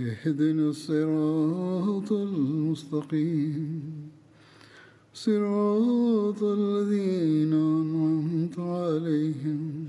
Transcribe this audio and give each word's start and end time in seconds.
اهدنا 0.00 0.68
الصراط 0.68 2.12
المستقيم. 2.12 4.10
صراط 5.14 6.42
الذين 6.42 7.52
أنعمت 7.52 8.58
عليهم 8.58 9.86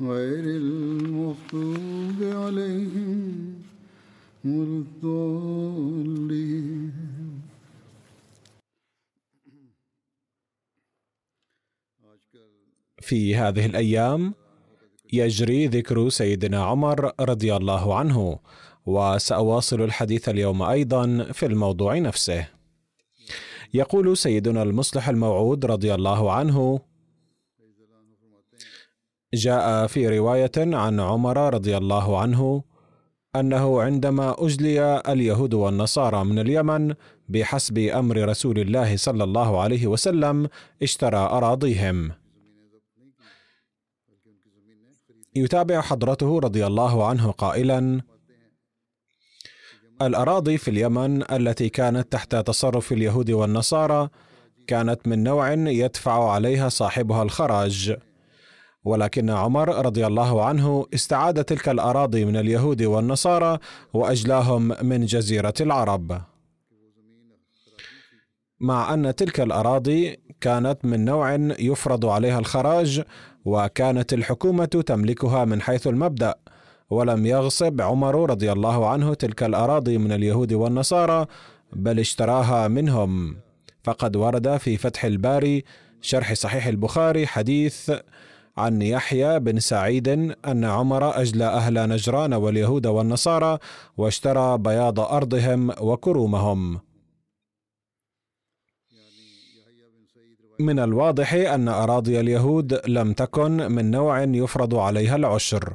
غير 0.00 0.44
المغضوب 0.44 2.22
عليهم 2.22 3.54
ولا 4.44 4.84
الضالين. 4.84 6.12
في 13.00 13.36
هذه 13.36 13.66
الأيام 13.66 14.34
يجري 15.12 15.66
ذكر 15.66 16.08
سيدنا 16.08 16.64
عمر 16.64 17.12
رضي 17.20 17.56
الله 17.56 17.98
عنه. 17.98 18.38
وسأواصل 18.86 19.82
الحديث 19.82 20.28
اليوم 20.28 20.62
أيضا 20.62 21.28
في 21.32 21.46
الموضوع 21.46 21.98
نفسه. 21.98 22.46
يقول 23.74 24.16
سيدنا 24.16 24.62
المصلح 24.62 25.08
الموعود 25.08 25.66
رضي 25.66 25.94
الله 25.94 26.32
عنه 26.32 26.80
جاء 29.34 29.86
في 29.86 30.18
رواية 30.18 30.52
عن 30.56 31.00
عمر 31.00 31.54
رضي 31.54 31.76
الله 31.76 32.18
عنه 32.18 32.62
أنه 33.36 33.82
عندما 33.82 34.36
أجلي 34.38 35.02
اليهود 35.08 35.54
والنصارى 35.54 36.24
من 36.24 36.38
اليمن 36.38 36.94
بحسب 37.28 37.78
أمر 37.78 38.28
رسول 38.28 38.58
الله 38.58 38.96
صلى 38.96 39.24
الله 39.24 39.60
عليه 39.60 39.86
وسلم 39.86 40.48
اشترى 40.82 41.16
أراضيهم. 41.16 42.12
يتابع 45.36 45.80
حضرته 45.80 46.38
رضي 46.38 46.66
الله 46.66 47.06
عنه 47.06 47.30
قائلا 47.30 48.00
الأراضي 50.02 50.58
في 50.58 50.70
اليمن 50.70 51.32
التي 51.32 51.68
كانت 51.68 52.12
تحت 52.12 52.36
تصرف 52.36 52.92
اليهود 52.92 53.30
والنصارى 53.30 54.08
كانت 54.66 55.08
من 55.08 55.22
نوع 55.22 55.52
يدفع 55.52 56.30
عليها 56.30 56.68
صاحبها 56.68 57.22
الخراج. 57.22 57.96
ولكن 58.84 59.30
عمر 59.30 59.86
رضي 59.86 60.06
الله 60.06 60.44
عنه 60.44 60.86
استعاد 60.94 61.44
تلك 61.44 61.68
الأراضي 61.68 62.24
من 62.24 62.36
اليهود 62.36 62.82
والنصارى 62.82 63.58
وأجلاهم 63.94 64.72
من 64.82 65.06
جزيرة 65.06 65.54
العرب. 65.60 66.22
مع 68.60 68.94
أن 68.94 69.14
تلك 69.14 69.40
الأراضي 69.40 70.16
كانت 70.40 70.84
من 70.84 71.04
نوع 71.04 71.34
يفرض 71.58 72.06
عليها 72.06 72.38
الخراج 72.38 73.02
وكانت 73.44 74.12
الحكومة 74.12 74.64
تملكها 74.64 75.44
من 75.44 75.62
حيث 75.62 75.86
المبدأ 75.86 76.34
ولم 76.90 77.26
يغصب 77.26 77.80
عمر 77.80 78.30
رضي 78.30 78.52
الله 78.52 78.88
عنه 78.88 79.14
تلك 79.14 79.42
الأراضي 79.42 79.98
من 79.98 80.12
اليهود 80.12 80.52
والنصارى 80.52 81.26
بل 81.72 81.98
اشتراها 81.98 82.68
منهم. 82.68 83.36
فقد 83.84 84.16
ورد 84.16 84.56
في 84.56 84.76
فتح 84.76 85.04
الباري 85.04 85.64
شرح 86.00 86.32
صحيح 86.32 86.66
البخاري 86.66 87.26
حديث 87.26 87.92
عن 88.56 88.82
يحيى 88.82 89.40
بن 89.40 89.60
سعيد 89.60 90.08
أن 90.46 90.64
عمر 90.64 91.20
اجلى 91.20 91.44
أهل 91.44 91.88
نجران 91.88 92.34
واليهود 92.34 92.86
والنصارى 92.86 93.58
واشترى 93.96 94.58
بياض 94.58 95.00
أرضهم 95.00 95.70
وكرومهم. 95.80 96.80
من 100.58 100.78
الواضح 100.78 101.34
أن 101.34 101.68
أراضي 101.68 102.20
اليهود 102.20 102.80
لم 102.88 103.12
تكن 103.12 103.72
من 103.72 103.90
نوع 103.90 104.22
يفرض 104.22 104.74
عليها 104.74 105.16
العشر. 105.16 105.74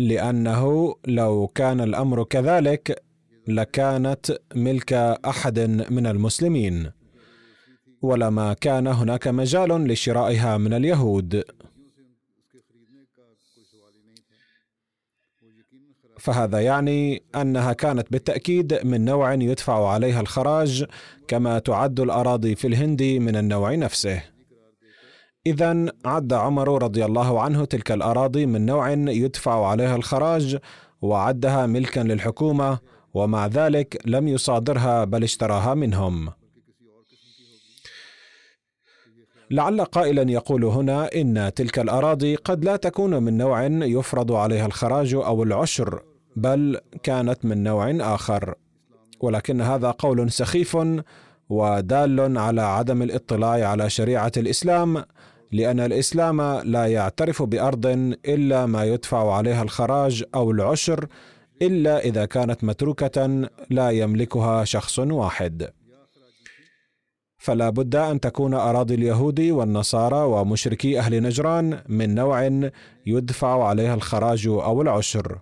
لأنه 0.00 0.94
لو 1.06 1.46
كان 1.46 1.80
الأمر 1.80 2.24
كذلك 2.24 3.02
لكانت 3.48 4.38
ملك 4.54 4.92
أحد 4.92 5.58
من 5.90 6.06
المسلمين 6.06 6.90
ولما 8.02 8.52
كان 8.52 8.86
هناك 8.86 9.28
مجال 9.28 9.86
لشرائها 9.88 10.56
من 10.56 10.72
اليهود. 10.72 11.44
فهذا 16.18 16.60
يعني 16.60 17.22
أنها 17.34 17.72
كانت 17.72 18.12
بالتأكيد 18.12 18.86
من 18.86 19.04
نوع 19.04 19.34
يدفع 19.34 19.88
عليها 19.88 20.20
الخراج 20.20 20.84
كما 21.28 21.58
تعد 21.58 22.00
الأراضي 22.00 22.54
في 22.54 22.66
الهند 22.66 23.02
من 23.02 23.36
النوع 23.36 23.74
نفسه. 23.74 24.22
اذا 25.46 25.86
عد 26.04 26.32
عمر 26.32 26.82
رضي 26.82 27.04
الله 27.04 27.40
عنه 27.42 27.64
تلك 27.64 27.92
الأراضي 27.92 28.46
من 28.46 28.66
نوع 28.66 28.90
يدفع 28.90 29.66
عليها 29.66 29.96
الخراج 29.96 30.58
وعدها 31.02 31.66
ملكا 31.66 32.00
للحكومة 32.00 32.78
ومع 33.14 33.46
ذلك 33.46 34.02
لم 34.06 34.28
يصادرها 34.28 35.04
بل 35.04 35.22
اشتراها 35.22 35.74
منهم. 35.74 36.28
لعل 39.50 39.84
قائلا 39.84 40.30
يقول 40.30 40.64
هنا 40.64 41.10
إن 41.14 41.50
تلك 41.56 41.78
الأراضي 41.78 42.34
قد 42.34 42.64
لا 42.64 42.76
تكون 42.76 43.22
من 43.22 43.36
نوع 43.36 43.66
يفرض 43.66 44.32
عليها 44.32 44.66
الخراج 44.66 45.14
أو 45.14 45.42
العشر 45.42 46.02
بل 46.36 46.80
كانت 47.02 47.44
من 47.44 47.62
نوع 47.62 47.90
آخر. 48.14 48.54
ولكن 49.20 49.60
هذا 49.60 49.90
قول 49.90 50.30
سخيف 50.30 50.76
ودال 51.48 52.38
على 52.38 52.62
عدم 52.62 53.02
الاطلاع 53.02 53.68
على 53.68 53.90
شريعة 53.90 54.32
الإسلام 54.36 55.04
لأن 55.52 55.80
الإسلام 55.80 56.42
لا 56.64 56.86
يعترف 56.86 57.42
بأرض 57.42 57.86
إلا 58.26 58.66
ما 58.66 58.84
يدفع 58.84 59.34
عليها 59.34 59.62
الخراج 59.62 60.24
أو 60.34 60.50
العشر 60.50 61.06
إلا 61.62 61.98
إذا 61.98 62.24
كانت 62.24 62.64
متروكة 62.64 63.48
لا 63.70 63.90
يملكها 63.90 64.64
شخص 64.64 64.98
واحد. 64.98 65.70
فلا 67.38 67.70
بد 67.70 67.96
أن 67.96 68.20
تكون 68.20 68.54
أراضي 68.54 68.94
اليهود 68.94 69.40
والنصارى 69.40 70.16
ومشركي 70.16 70.98
أهل 70.98 71.22
نجران 71.22 71.82
من 71.88 72.14
نوع 72.14 72.70
يدفع 73.06 73.64
عليها 73.64 73.94
الخراج 73.94 74.46
أو 74.46 74.82
العشر. 74.82 75.38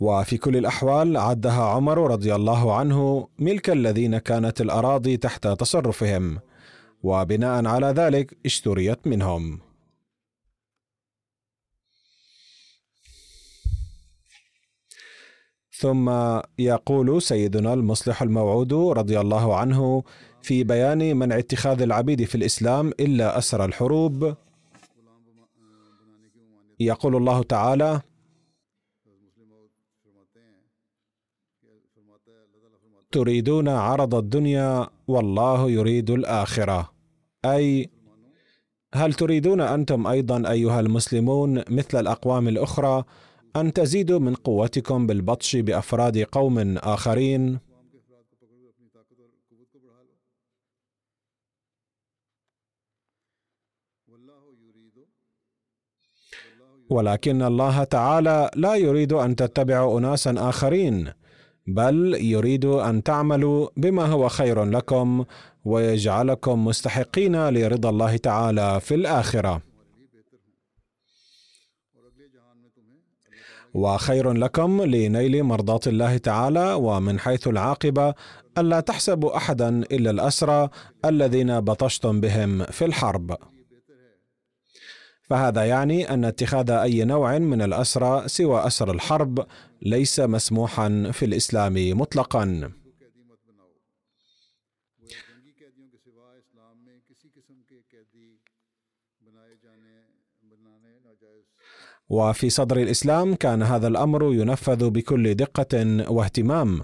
وفي 0.00 0.36
كل 0.36 0.56
الأحوال 0.56 1.16
عدها 1.16 1.64
عمر 1.64 2.10
رضي 2.10 2.34
الله 2.34 2.76
عنه 2.76 3.28
ملك 3.38 3.70
الذين 3.70 4.18
كانت 4.18 4.60
الأراضي 4.60 5.16
تحت 5.16 5.48
تصرفهم. 5.48 6.38
وبناء 7.04 7.66
على 7.66 7.86
ذلك 7.86 8.38
اشتريت 8.46 9.06
منهم. 9.06 9.60
ثم 15.78 16.10
يقول 16.58 17.22
سيدنا 17.22 17.74
المصلح 17.74 18.22
الموعود 18.22 18.72
رضي 18.72 19.20
الله 19.20 19.56
عنه 19.56 20.02
في 20.42 20.64
بيان 20.64 21.16
منع 21.16 21.38
اتخاذ 21.38 21.82
العبيد 21.82 22.24
في 22.24 22.34
الإسلام 22.34 22.88
إلا 22.88 23.38
أسر 23.38 23.64
الحروب. 23.64 24.36
يقول 26.80 27.16
الله 27.16 27.42
تعالى 27.42 28.00
تريدون 33.10 33.68
عرض 33.68 34.14
الدنيا 34.14 34.88
والله 35.08 35.70
يريد 35.70 36.10
الآخرة. 36.10 36.93
أي 37.44 37.90
هل 38.94 39.14
تريدون 39.14 39.60
أنتم 39.60 40.06
أيضا 40.06 40.50
أيها 40.50 40.80
المسلمون 40.80 41.62
مثل 41.70 42.00
الأقوام 42.00 42.48
الأخرى 42.48 43.04
أن 43.56 43.72
تزيدوا 43.72 44.18
من 44.18 44.34
قوتكم 44.34 45.06
بالبطش 45.06 45.56
بأفراد 45.56 46.18
قوم 46.18 46.78
آخرين؟ 46.78 47.58
ولكن 56.90 57.42
الله 57.42 57.84
تعالى 57.84 58.50
لا 58.56 58.74
يريد 58.74 59.12
أن 59.12 59.36
تتبعوا 59.36 59.98
اناسا 59.98 60.34
آخرين 60.38 61.12
بل 61.66 62.14
يريد 62.20 62.64
أن 62.64 63.02
تعملوا 63.02 63.68
بما 63.76 64.06
هو 64.06 64.28
خير 64.28 64.64
لكم 64.64 65.24
ويجعلكم 65.64 66.64
مستحقين 66.64 67.48
لرضا 67.48 67.90
الله 67.90 68.16
تعالى 68.16 68.80
في 68.80 68.94
الآخرة. 68.94 69.62
وخير 73.74 74.32
لكم 74.32 74.82
لنيل 74.82 75.42
مرضاة 75.42 75.80
الله 75.86 76.16
تعالى 76.16 76.72
ومن 76.72 77.20
حيث 77.20 77.48
العاقبة 77.48 78.14
ألا 78.58 78.80
تحسبوا 78.80 79.36
أحدا 79.36 79.68
إلا 79.68 80.10
الأسرى 80.10 80.68
الذين 81.04 81.60
بطشتم 81.60 82.20
بهم 82.20 82.64
في 82.64 82.84
الحرب. 82.84 83.36
فهذا 85.30 85.64
يعني 85.64 86.14
أن 86.14 86.24
اتخاذ 86.24 86.70
أي 86.70 87.04
نوع 87.04 87.38
من 87.38 87.62
الأسرى 87.62 88.28
سوى 88.28 88.66
أسر 88.66 88.90
الحرب 88.90 89.46
ليس 89.82 90.20
مسموحا 90.20 91.10
في 91.12 91.24
الإسلام 91.24 91.74
مطلقا. 92.00 92.70
وفي 102.08 102.50
صدر 102.50 102.76
الإسلام 102.76 103.34
كان 103.34 103.62
هذا 103.62 103.88
الأمر 103.88 104.34
ينفذ 104.34 104.90
بكل 104.90 105.34
دقة 105.34 106.04
واهتمام. 106.10 106.82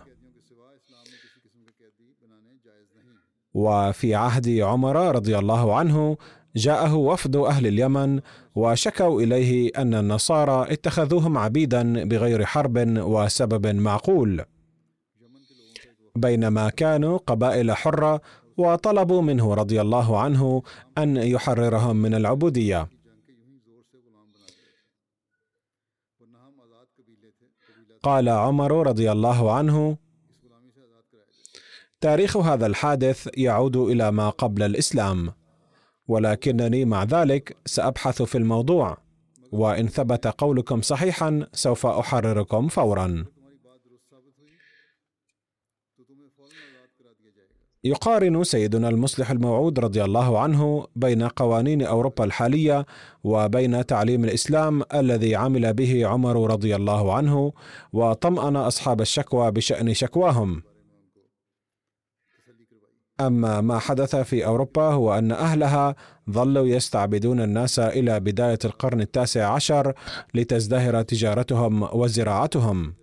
وفي 3.55 4.15
عهد 4.15 4.49
عمر 4.49 5.15
رضي 5.15 5.39
الله 5.39 5.77
عنه 5.77 6.17
جاءه 6.57 6.95
وفد 6.95 7.37
أهل 7.37 7.67
اليمن 7.67 8.21
وشكوا 8.55 9.23
إليه 9.23 9.71
أن 9.79 9.95
النصارى 9.95 10.73
اتخذوهم 10.73 11.39
عبيدا 11.39 12.05
بغير 12.05 12.45
حرب 12.45 12.99
وسبب 12.99 13.67
معقول. 13.67 14.45
بينما 16.17 16.71
كانوا 16.71 17.19
قبائل 17.19 17.73
حرة 17.73 18.21
وطلبوا 18.57 19.23
منه 19.23 19.55
رضي 19.55 19.81
الله 19.81 20.19
عنه 20.21 20.63
أن 20.99 21.17
يحررهم 21.17 21.97
من 21.97 22.15
العبودية. 22.15 22.89
قال 28.03 28.29
عمر 28.29 28.87
رضي 28.87 29.13
الله 29.13 29.53
عنه 29.53 29.97
تاريخ 32.01 32.37
هذا 32.37 32.67
الحادث 32.67 33.29
يعود 33.37 33.77
إلى 33.77 34.13
ما 34.13 34.31
قبل 34.31 34.63
الإسلام 34.63 35.33
ولكنني 36.09 36.85
مع 36.85 37.05
ذلك 37.05 37.57
سأبحث 37.67 38.23
في 38.23 38.39
الموضوع 38.39 38.99
وإن 39.53 39.89
ثبت 39.89 40.27
قولكم 40.27 40.81
صحيحا 40.81 41.47
سوف 41.53 41.87
أحرركم 41.87 42.69
فورا. 42.69 43.25
يقارن 47.85 48.45
سيدنا 48.45 48.89
المصلح 48.89 49.31
الموعود 49.31 49.79
رضي 49.79 50.05
الله 50.05 50.39
عنه 50.39 50.87
بين 50.97 51.23
قوانين 51.23 51.83
أوروبا 51.83 52.25
الحالية 52.25 52.87
وبين 53.25 53.87
تعليم 53.87 54.25
الإسلام 54.25 54.83
الذي 54.95 55.37
عمل 55.37 55.75
به 55.75 56.07
عمر 56.07 56.51
رضي 56.51 56.77
الله 56.77 57.15
عنه 57.15 57.53
وطمأن 57.93 58.57
أصحاب 58.57 59.01
الشكوى 59.01 59.51
بشأن 59.51 59.95
شكواهم. 59.95 60.63
أما 63.21 63.61
ما 63.61 63.79
حدث 63.79 64.17
في 64.17 64.47
أوروبا 64.47 64.83
هو 64.83 65.19
أن 65.19 65.33
أهلها 65.33 65.97
ظلوا 66.31 66.67
يستعبدون 66.67 67.41
الناس 67.41 67.79
إلى 67.79 68.21
بداية 68.21 68.59
القرن 68.65 69.01
التاسع 69.01 69.53
عشر 69.55 69.93
لتزدهر 70.35 71.03
تجارتهم 71.03 71.83
وزراعتهم. 71.83 72.95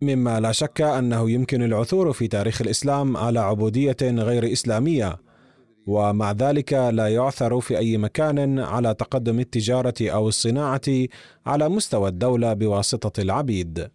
مما 0.00 0.40
لا 0.40 0.52
شك 0.52 0.80
أنه 0.80 1.30
يمكن 1.30 1.62
العثور 1.62 2.12
في 2.12 2.28
تاريخ 2.28 2.62
الإسلام 2.62 3.16
على 3.16 3.40
عبودية 3.40 3.96
غير 4.02 4.52
إسلامية 4.52 5.16
ومع 5.86 6.32
ذلك 6.32 6.72
لا 6.72 7.08
يعثر 7.08 7.60
في 7.60 7.78
أي 7.78 7.98
مكان 7.98 8.58
على 8.58 8.94
تقدم 8.94 9.40
التجارة 9.40 9.94
أو 10.00 10.28
الصناعة 10.28 11.06
على 11.46 11.68
مستوى 11.68 12.08
الدولة 12.08 12.52
بواسطة 12.52 13.22
العبيد. 13.22 13.90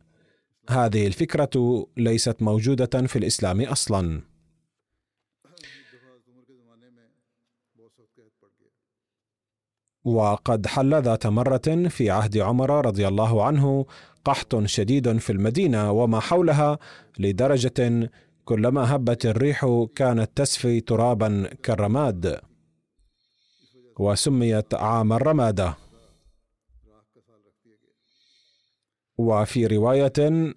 هذه 0.69 1.07
الفكرة 1.07 1.85
ليست 1.97 2.41
موجودة 2.41 3.07
في 3.07 3.15
الإسلام 3.15 3.61
أصلا. 3.61 4.21
وقد 10.05 10.67
حل 10.67 11.01
ذات 11.01 11.27
مرة 11.27 11.87
في 11.89 12.09
عهد 12.09 12.37
عمر 12.37 12.85
رضي 12.85 13.07
الله 13.07 13.45
عنه 13.45 13.85
قحط 14.25 14.65
شديد 14.65 15.17
في 15.17 15.29
المدينة 15.31 15.91
وما 15.91 16.19
حولها 16.19 16.79
لدرجة 17.19 18.09
كلما 18.45 18.95
هبت 18.95 19.25
الريح 19.25 19.87
كانت 19.95 20.29
تسفي 20.35 20.81
ترابا 20.81 21.49
كالرماد. 21.63 22.39
وسميت 23.99 24.73
عام 24.73 25.13
الرمادة. 25.13 25.75
وفي 29.17 29.67
رواية 29.67 30.53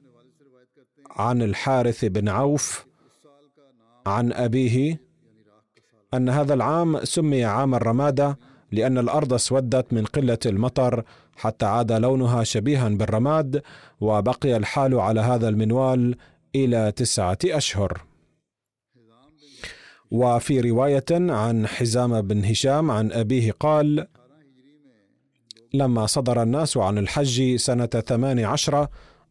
عن 1.10 1.42
الحارث 1.42 2.04
بن 2.04 2.28
عوف 2.28 2.86
عن 4.06 4.32
أبيه 4.32 5.00
أن 6.14 6.28
هذا 6.28 6.54
العام 6.54 7.04
سمي 7.04 7.44
عام 7.44 7.74
الرمادة 7.74 8.38
لأن 8.72 8.98
الأرض 8.98 9.32
اسودت 9.32 9.92
من 9.92 10.04
قلة 10.04 10.38
المطر 10.46 11.04
حتى 11.37 11.67
عاد 11.67 11.93
لونها 11.93 12.44
شبيها 12.44 12.88
بالرماد 12.88 13.62
وبقي 14.00 14.56
الحال 14.56 15.00
على 15.00 15.21
هذا 15.21 15.49
المنوال 15.49 16.17
إلى 16.55 16.93
تسعة 16.93 17.38
أشهر. 17.44 18.00
وفي 20.11 20.61
رواية 20.61 21.05
عن 21.11 21.67
حزام 21.67 22.21
بن 22.21 22.44
هشام 22.44 22.91
عن 22.91 23.12
أبيه 23.12 23.53
قال 23.53 24.06
لما 25.75 26.07
صدر 26.07 26.43
الناس 26.43 26.76
عن 26.76 26.99
الحج 26.99 27.57
سنة 27.57 27.87
ثمان 27.87 28.45
عشرة 28.45 28.88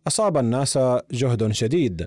أصاب 0.07 0.37
الناس 0.37 0.79
جهد 1.11 1.51
شديد 1.51 2.05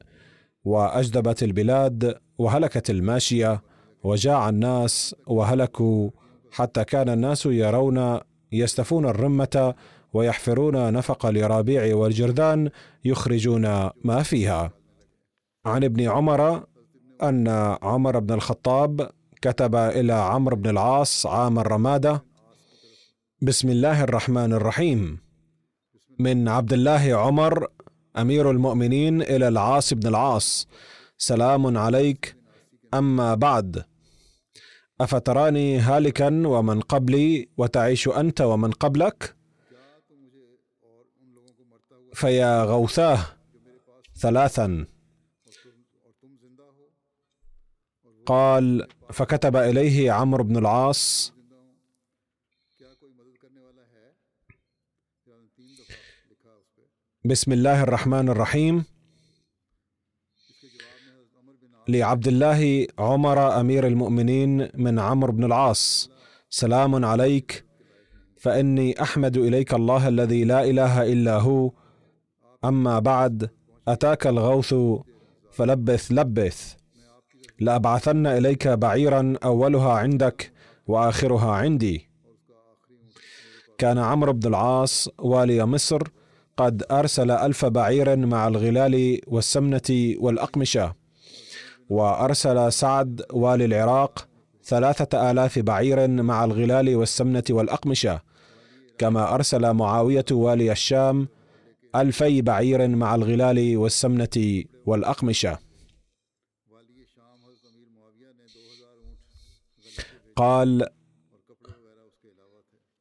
وأجدبت 0.64 1.42
البلاد 1.42 2.18
وهلكت 2.38 2.90
الماشية 2.90 3.62
وجاع 4.02 4.48
الناس 4.48 5.14
وهلكوا 5.26 6.10
حتى 6.50 6.84
كان 6.84 7.08
الناس 7.08 7.46
يرون 7.46 8.20
يستفون 8.52 9.06
الرمة 9.06 9.74
ويحفرون 10.12 10.92
نفق 10.92 11.26
اليرابيع 11.26 11.96
والجرذان 11.96 12.70
يخرجون 13.04 13.62
ما 14.04 14.22
فيها. 14.22 14.70
عن 15.66 15.84
ابن 15.84 16.08
عمر 16.08 16.64
أن 17.22 17.48
عمر 17.82 18.18
بن 18.18 18.34
الخطاب 18.34 19.10
كتب 19.42 19.74
إلى 19.74 20.12
عمرو 20.12 20.56
بن 20.56 20.70
العاص 20.70 21.26
عام 21.26 21.58
الرمادة 21.58 22.24
بسم 23.42 23.68
الله 23.68 24.04
الرحمن 24.04 24.52
الرحيم. 24.52 25.18
من 26.18 26.48
عبد 26.48 26.72
الله 26.72 27.14
عمر 27.14 27.66
أمير 28.18 28.50
المؤمنين 28.50 29.22
إلى 29.22 29.48
العاص 29.48 29.94
بن 29.94 30.06
العاص 30.08 30.68
سلام 31.18 31.78
عليك. 31.78 32.36
أما 32.94 33.34
بعد 33.34 33.84
أفتراني 35.00 35.78
هالكا 35.78 36.46
ومن 36.46 36.80
قبلي 36.80 37.48
وتعيش 37.56 38.08
أنت 38.08 38.40
ومن 38.40 38.70
قبلك؟ 38.70 39.36
فيا 42.14 42.64
غوثاه 42.64 43.18
ثلاثا. 44.16 44.86
قال 48.26 48.88
فكتب 49.12 49.56
إليه 49.56 50.12
عمرو 50.12 50.44
بن 50.44 50.56
العاص. 50.56 51.32
بسم 57.24 57.52
الله 57.52 57.82
الرحمن 57.82 58.28
الرحيم. 58.28 58.84
لعبد 61.88 62.28
الله 62.28 62.86
عمر 62.98 63.60
أمير 63.60 63.86
المؤمنين 63.86 64.68
من 64.74 64.98
عمرو 64.98 65.32
بن 65.32 65.44
العاص. 65.44 66.10
سلام 66.50 67.04
عليك. 67.04 67.64
فإني 68.36 69.02
أحمد 69.02 69.36
إليك 69.36 69.74
الله 69.74 70.08
الذي 70.08 70.44
لا 70.44 70.64
إله 70.64 71.12
إلا 71.12 71.38
هو. 71.38 71.72
أما 72.64 72.98
بعد 72.98 73.50
أتاك 73.88 74.26
الغوث 74.26 74.74
فلبث 75.50 76.12
لبث. 76.12 76.74
لأبعثن 77.60 78.26
إليك 78.26 78.68
بعيرا 78.68 79.34
أولها 79.44 79.92
عندك 79.92 80.52
وآخرها 80.86 81.52
عندي. 81.52 82.08
كان 83.78 83.98
عمرو 83.98 84.32
بن 84.32 84.48
العاص 84.48 85.08
والي 85.18 85.66
مصر 85.66 86.02
قد 86.56 86.84
أرسل 86.90 87.30
ألف 87.30 87.64
بعير 87.64 88.16
مع 88.16 88.48
الغلال 88.48 89.20
والسمنة 89.26 90.14
والأقمشة. 90.18 91.07
وأرسل 91.88 92.72
سعد 92.72 93.22
والي 93.32 93.64
العراق 93.64 94.28
ثلاثة 94.64 95.30
آلاف 95.30 95.58
بعير 95.58 96.08
مع 96.08 96.44
الغلال 96.44 96.96
والسمنة 96.96 97.44
والأقمشة 97.50 98.20
كما 98.98 99.34
أرسل 99.34 99.72
معاوية 99.72 100.24
والي 100.30 100.72
الشام 100.72 101.28
ألفي 101.96 102.42
بعير 102.42 102.88
مع 102.88 103.14
الغلال 103.14 103.76
والسمنة 103.76 104.64
والأقمشة. 104.86 105.58
قال 110.36 110.86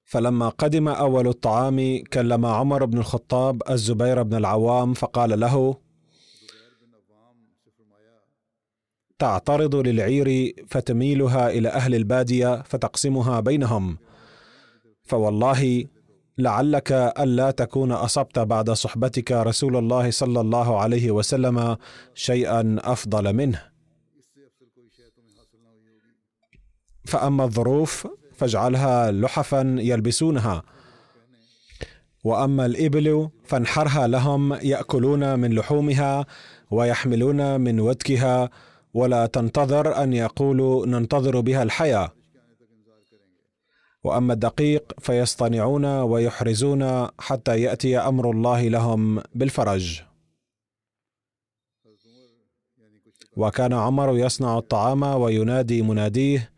فلما 0.06 0.50
قدم 0.50 0.88
أول 0.88 1.28
الطعام 1.28 2.04
كلم 2.14 2.46
عمر 2.46 2.86
بن 2.86 2.98
الخطاب 2.98 3.62
الزبير 3.70 4.24
بن 4.24 4.38
العوام 4.38 4.94
فقال 4.94 5.40
له 5.40 5.78
تعترض 9.20 9.76
للعير 9.76 10.54
فتميلها 10.68 11.50
إلى 11.50 11.70
أهل 11.70 11.96
البادية 11.96 12.62
فتقسمها 12.62 13.40
بينهم. 13.40 13.98
فوالله 15.04 15.86
لعلك 16.38 16.92
ألا 16.92 17.52
تكون 17.52 17.92
أصبت 17.92 18.40
بعد 18.40 18.72
صحبتك 18.72 19.32
رسول 19.32 19.78
الله 19.78 20.12
صلى 20.12 20.42
الله 20.42 20.80
عليه 20.80 21.12
وسلم 21.12 21.78
شيئا 22.14 22.78
أفضل 22.80 23.34
منه. 23.34 23.62
فأما 27.06 27.44
الظروف 27.44 28.08
فاجعلها 28.36 29.12
لحفا 29.12 29.76
يلبسونها. 29.80 30.64
وأما 32.24 32.66
الإبل 32.66 33.30
فانحرها 33.44 34.08
لهم 34.08 34.54
يأكلون 34.54 35.40
من 35.40 35.54
لحومها 35.54 36.26
ويحملون 36.72 37.62
من 37.62 37.80
ودكها 37.80 38.50
ولا 38.98 39.26
تنتظر 39.26 40.04
أن 40.04 40.14
يقولوا 40.14 40.86
ننتظر 40.86 41.40
بها 41.40 41.64
الحياة. 41.64 42.12
وأما 44.04 44.34
الدقيق 44.34 44.94
فيصطنعون 45.00 45.86
ويحرزون 45.86 47.08
حتى 47.20 47.62
يأتي 47.62 47.98
أمر 47.98 48.32
الله 48.32 48.68
لهم 48.68 49.22
بالفرج. 49.36 50.02
وكان 53.38 53.74
عمر 53.74 54.18
يصنع 54.18 54.58
الطعام 54.58 55.04
وينادي 55.04 55.82
مناديه 55.82 56.52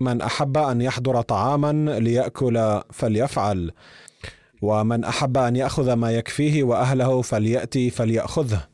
من 0.00 0.20
أحب 0.20 0.56
أن 0.56 0.80
يحضر 0.80 1.22
طعاما 1.22 1.98
ليأكل 1.98 2.80
فليفعل 2.92 3.70
ومن 4.62 5.04
أحب 5.04 5.36
أن 5.36 5.56
يأخذ 5.56 5.92
ما 5.92 6.10
يكفيه 6.12 6.62
وأهله 6.62 7.22
فليأتي 7.22 7.90
فليأخذه. 7.90 8.73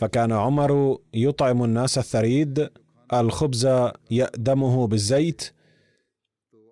فكان 0.00 0.32
عمر 0.32 0.98
يطعم 1.14 1.64
الناس 1.64 1.98
الثريد 1.98 2.70
الخبز 3.14 3.68
يأدمه 4.10 4.86
بالزيت. 4.86 5.52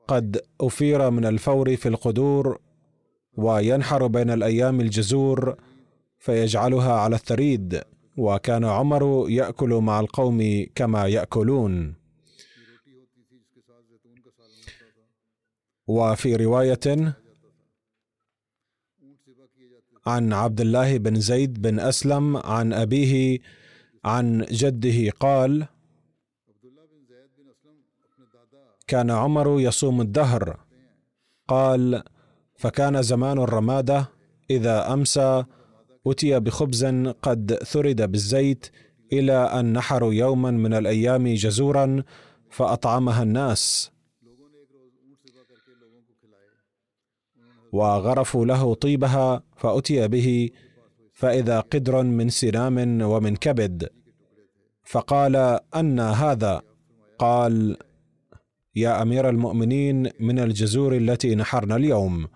قد 0.09 0.41
أفير 0.61 1.11
من 1.11 1.25
الفور 1.25 1.77
في 1.77 1.89
القدور 1.89 2.61
وينحر 3.37 4.07
بين 4.07 4.31
الأيام 4.31 4.81
الجزور 4.81 5.57
فيجعلها 6.19 6.93
على 6.93 7.17
الثريد. 7.17 7.83
وكان 8.17 8.65
عمر 8.65 9.27
يأكل 9.29 9.75
مع 9.75 10.01
القوم 10.01 10.67
كما 10.75 11.07
يأكلون. 11.07 11.95
وفي 15.87 16.37
رواية 16.37 17.15
عن 20.09 20.33
عبد 20.33 20.61
الله 20.61 20.99
بن 20.99 21.21
زيد 21.21 21.63
بن 21.63 21.81
أسلم 21.81 22.37
عن 22.37 22.73
أبيه 22.73 23.39
عن 24.05 24.47
جده. 24.51 25.11
قال 25.21 25.67
كان 28.87 29.11
عمر 29.11 29.61
يصوم 29.61 30.01
الدهر. 30.01 30.61
قال 31.49 32.03
فكان 32.57 33.03
زمان 33.03 33.39
الرمادة 33.39 34.09
إذا 34.51 34.93
أمسى 34.93 35.45
أتي 36.07 36.41
بخبز 36.41 36.85
قد 37.23 37.55
ثرد 37.55 38.11
بالزيت 38.11 38.67
إلى 39.13 39.33
أن 39.33 39.73
نحروا 39.73 40.15
يوما 40.15 40.51
من 40.51 40.75
الأيام 40.75 41.35
جزورا 41.35 42.03
فأطعمها 42.51 43.23
الناس. 43.23 43.91
وغرفوا 47.73 48.47
له 48.47 48.75
طيبها 48.75 49.43
فأتي 49.57 50.09
به 50.09 50.51
فإذا 51.13 51.61
قدر 51.61 52.03
من 52.03 52.29
سنام 52.29 53.03
ومن 53.03 53.37
كبد. 53.37 53.89
فقال 54.85 55.37
أن 55.77 56.01
هذا؟ 56.01 56.63
قال 57.19 57.77
يا 58.77 59.03
أمير 59.03 59.29
المؤمنين 59.29 60.11
من 60.21 60.39
الجزور 60.39 60.97
التي 60.97 61.35
نحرنا 61.35 61.77
اليوم. 61.77 62.29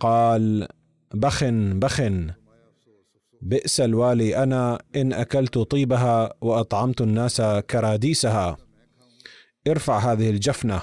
قال 0.00 0.68
بخ 1.14 1.44
بخ 1.74 2.02
بئس 3.42 3.80
الوالي 3.80 4.42
أنا 4.42 4.82
إن 4.96 5.12
أكلت 5.12 5.58
طيبها 5.58 6.34
وأطعمت 6.40 7.00
الناس 7.00 7.42
كراديسها. 7.70 8.56
ارفع 9.68 9.98
هذه 9.98 10.30
الجفنة. 10.30 10.82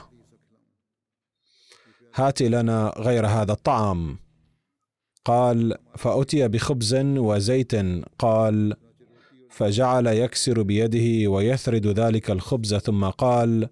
هات 2.19 2.41
لنا 2.41 2.93
غير 2.97 3.27
هذا 3.27 3.51
الطعام. 3.51 4.19
قال 5.25 5.77
فأتي 5.95 6.47
بخبز 6.47 6.95
وزيت. 6.95 7.71
قال 8.19 8.73
فجعل 9.49 10.07
يكسر 10.07 10.61
بيده 10.61 11.29
ويثرد 11.31 11.87
ذلك 11.87 12.31
الخبز. 12.31 12.75
ثم 12.75 13.05
قال 13.05 13.69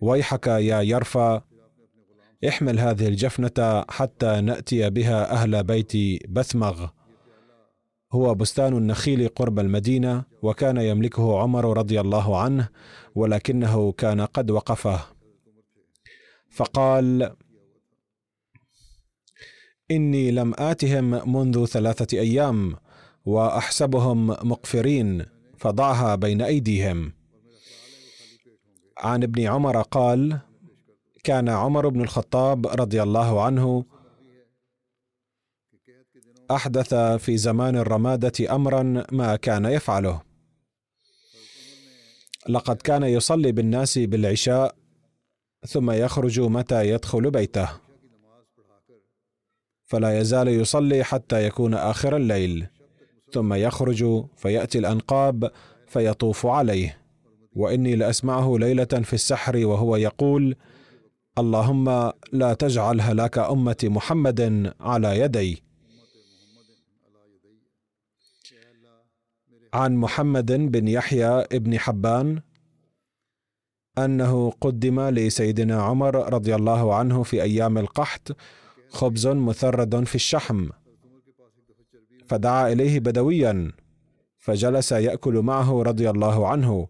ويحك 0.00 0.46
يا 0.46 0.80
يرفى 0.80 1.40
احمل 2.48 2.78
هذه 2.78 3.08
الجفنة 3.08 3.84
حتى 3.88 4.40
نأتي 4.40 4.90
بها 4.90 5.32
أهل 5.32 5.64
بيت 5.64 5.92
بثمغ. 6.28 6.86
هو 8.12 8.34
بستان 8.34 8.76
النخيل 8.76 9.28
قرب 9.28 9.58
المدينة 9.58 10.24
وكان 10.42 10.76
يملكه 10.76 11.38
عمر 11.38 11.76
رضي 11.76 12.00
الله 12.00 12.40
عنه 12.40 12.68
ولكنه 13.14 13.92
كان 13.92 14.20
قد 14.20 14.50
وقفه. 14.50 15.00
فقال 16.50 17.36
إني 19.96 20.30
لم 20.30 20.54
آتهم 20.58 21.34
منذ 21.36 21.64
ثلاثة 21.64 22.18
أيام 22.18 22.76
وأحسبهم 23.24 24.26
مقفرين 24.26 25.26
فضعها 25.58 26.14
بين 26.14 26.42
أيديهم. 26.42 27.12
عن 28.98 29.22
ابن 29.22 29.42
عمر 29.42 29.82
قال 29.82 30.38
كان 31.24 31.48
عمر 31.48 31.88
بن 31.88 32.00
الخطاب 32.00 32.66
رضي 32.66 33.02
الله 33.02 33.42
عنه 33.42 33.84
أحدث 36.50 36.94
في 36.94 37.36
زمان 37.36 37.76
الرمادة 37.76 38.54
امرا 38.54 39.04
ما 39.12 39.36
كان 39.36 39.64
يفعله. 39.64 40.22
لقد 42.48 42.76
كان 42.76 43.02
يصلي 43.02 43.52
بالناس 43.52 43.98
بالعشاء 43.98 44.74
ثم 45.66 45.90
يخرج 45.90 46.40
متى 46.40 46.88
يدخل 46.88 47.30
بيته. 47.30 47.83
فلا 49.84 50.20
يزال 50.20 50.48
يصلي 50.48 51.04
حتى 51.04 51.46
يكون 51.46 51.74
آخر 51.74 52.16
الليل. 52.16 52.66
ثم 53.32 53.54
يخرج 53.54 54.24
فيأتي 54.36 54.78
الأنقاب 54.78 55.50
فيطوف 55.86 56.46
عليه. 56.46 56.98
وإني 57.52 57.96
لأسمعه 57.96 58.58
ليلة 58.58 58.84
في 58.84 59.12
السحر 59.12 59.66
وهو 59.66 59.96
يقول 59.96 60.56
اللهم 61.38 62.12
لا 62.32 62.54
تجعل 62.54 63.00
هلاك 63.00 63.38
أمة 63.38 63.76
محمد 63.84 64.72
على 64.80 65.20
يدي. 65.20 65.62
عن 69.74 69.96
محمد 69.96 70.52
بن 70.52 70.88
يحيى 70.88 71.44
بن 71.52 71.78
حبان 71.78 72.40
أنه 73.98 74.50
قدم 74.50 75.00
لسيدنا 75.00 75.82
عمر 75.82 76.32
رضي 76.32 76.54
الله 76.54 76.94
عنه 76.94 77.22
في 77.22 77.42
أيام 77.42 77.78
القحط 77.78 78.36
خبز 78.94 79.26
مثرد 79.26 80.04
في 80.04 80.14
الشحم 80.14 80.68
فدعا 82.26 82.72
إليه 82.72 83.00
بدويا 83.00 83.72
فجلس 84.38 84.92
يأكل 84.92 85.34
معه 85.34 85.82
رضي 85.82 86.10
الله 86.10 86.48
عنه 86.48 86.88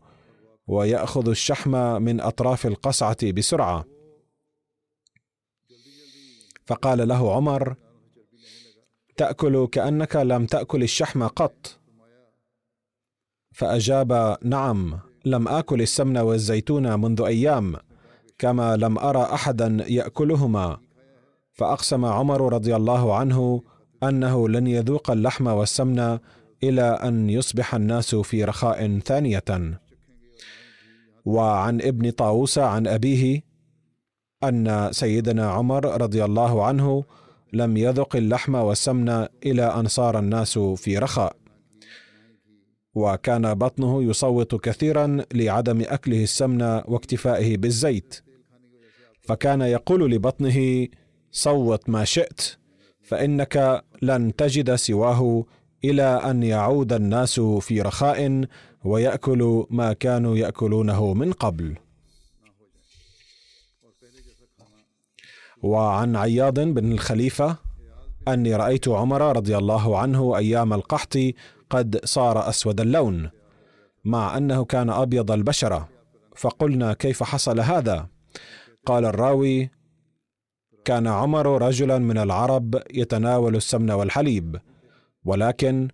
ويأخذ 0.67 1.29
الشحم 1.29 2.03
من 2.03 2.21
أطراف 2.21 2.67
القصعة 2.67 3.33
بسرعة. 3.33 3.85
فقال 6.67 7.09
له 7.09 7.35
عمر 7.35 7.75
تأكل 9.17 9.67
كأنك 9.67 10.17
لم 10.17 10.47
تأكل 10.47 10.83
الشحم 10.83 11.27
قط. 11.27 11.79
فأجاب 13.53 14.39
نعم 14.45 15.01
لم 15.25 15.49
آكل 15.49 15.83
السمن 15.83 16.17
والزيتون 16.19 17.01
منذ 17.01 17.23
أيام 17.23 17.77
كما 18.39 18.77
لم 18.77 18.99
أرى 18.99 19.23
احدا 19.23 19.85
يأكلهما. 19.89 20.84
فأقسم 21.55 22.05
عمر 22.05 22.53
رضي 22.53 22.77
الله 22.77 23.15
عنه 23.15 23.63
أنه 24.03 24.49
لن 24.49 24.67
يذوق 24.67 25.11
اللحم 25.11 25.47
والسمن 25.47 26.19
إلى 26.63 26.83
أن 26.83 27.31
يصبح 27.31 27.75
الناس 27.75 28.15
في 28.15 28.45
رخاء 28.45 28.99
ثانية. 28.99 29.79
وعن 31.25 31.81
ابن 31.81 32.11
طاووس 32.11 32.59
عن 32.59 32.87
أبيه 32.87 33.43
أن 34.45 34.89
سيدنا 34.93 35.51
عمر 35.51 36.03
رضي 36.03 36.25
الله 36.25 36.65
عنه 36.65 37.05
لم 37.53 37.77
يذق 37.77 38.17
اللحم 38.17 38.55
والسمن 38.55 39.27
إلى 39.47 39.63
أن 39.63 39.89
صار 39.89 40.19
الناس 40.19 40.59
في 40.59 40.99
رخاء. 40.99 41.37
وكان 42.95 43.55
بطنه 43.55 44.03
يصوت 44.03 44.55
كثيرا 44.55 45.25
لعدم 45.35 45.81
أكله 45.81 46.23
السمن 46.23 46.63
واكتفائه 46.63 47.57
بالزيت. 47.57 48.21
فكان 49.21 49.61
يقول 49.61 50.11
لبطنه 50.11 50.89
صوت 51.35 51.89
ما 51.89 52.05
شئت 52.05 52.57
فإنك 53.03 53.85
لن 54.03 54.37
تجد 54.37 54.75
سواه 54.75 55.45
إلى 55.85 56.03
أن 56.03 56.43
يعود 56.43 56.93
الناس 56.93 57.41
في 57.41 57.83
رخاء 57.83 58.45
وياكلوا 58.85 59.67
ما 59.71 59.93
كانوا 59.93 60.37
يأكلونه 60.37 61.15
من 61.15 61.33
قبل. 61.33 61.77
وعن 65.63 66.17
عياض 66.17 66.61
بن 66.61 66.93
الخليفة 66.93 67.57
أني 68.29 68.57
رأيت 68.57 68.89
عمر 68.89 69.37
رضي 69.37 69.57
الله 69.57 69.99
عنه 69.99 70.37
أيام 70.37 70.73
القحط 70.73 71.19
قد 71.71 72.01
صار 72.05 72.49
أسود 72.49 72.81
اللون 72.81 73.31
مع 74.05 74.37
أنه 74.37 74.65
كان 74.65 74.91
أبيض 74.91 75.31
البشرة 75.31 75.89
فقلنا 76.37 76.93
كيف 76.93 77.23
حصل 77.23 77.61
هذا؟ 77.61 78.09
قال 78.87 79.05
الراوي 79.05 79.71
كان 80.85 81.07
عمر 81.07 81.63
رجلا 81.63 81.99
من 81.99 82.19
العرب 82.19 82.83
يتناول 82.95 83.57
السمن 83.57 83.91
والحليب 83.91 84.61
ولكن 85.25 85.89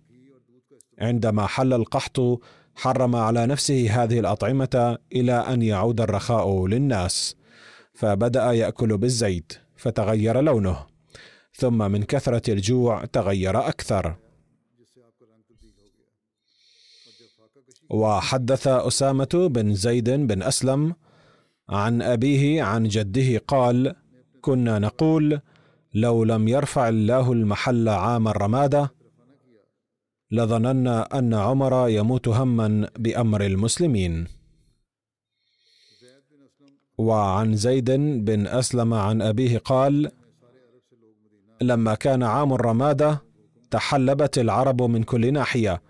عندما 0.99 1.47
حل 1.47 1.73
القحط 1.73 2.41
حرم 2.75 3.15
على 3.15 3.45
نفسه 3.45 4.03
هذه 4.03 4.19
الأطعمة 4.19 4.97
إلى 5.15 5.33
أن 5.33 5.61
يعود 5.61 6.01
الرخاء 6.01 6.67
للناس 6.67 7.35
فبدأ 7.93 8.51
يأكل 8.51 8.97
بالزيت 8.97 9.53
فتغير 9.75 10.41
لونه 10.41 10.85
ثم 11.53 11.91
من 11.91 12.03
كثرة 12.03 12.53
الجوع 12.53 13.05
تغير 13.05 13.67
أكثر. 13.67 14.15
وحدث 17.89 18.67
أسامة 18.67 19.49
بن 19.51 19.73
زيد 19.73 20.09
بن 20.09 20.43
أسلم 20.43 20.95
عن 21.69 22.01
أبيه 22.01 22.63
عن 22.63 22.83
جده 22.83 23.41
قال 23.47 23.95
كنا 24.41 24.79
نقول 24.79 25.39
لو 25.93 26.23
لم 26.23 26.47
يرفع 26.47 26.89
الله 26.89 27.31
المحل 27.31 27.89
عام 27.89 28.27
الرمادة 28.27 28.91
لظننا 30.31 31.19
أن 31.19 31.33
عمر 31.33 31.89
يموت 31.89 32.27
هما 32.27 32.89
بأمر 32.99 33.45
المسلمين. 33.45 34.27
وعن 36.97 37.55
زيد 37.55 37.91
بن 38.25 38.47
أسلم 38.47 38.93
عن 38.93 39.21
أبيه 39.21 39.57
قال 39.57 40.11
لما 41.61 41.95
كان 41.95 42.23
عام 42.23 42.53
الرمادة 42.53 43.21
تحلبت 43.71 44.37
العرب 44.37 44.81
من 44.81 45.03
كل 45.03 45.33
ناحية 45.33 45.81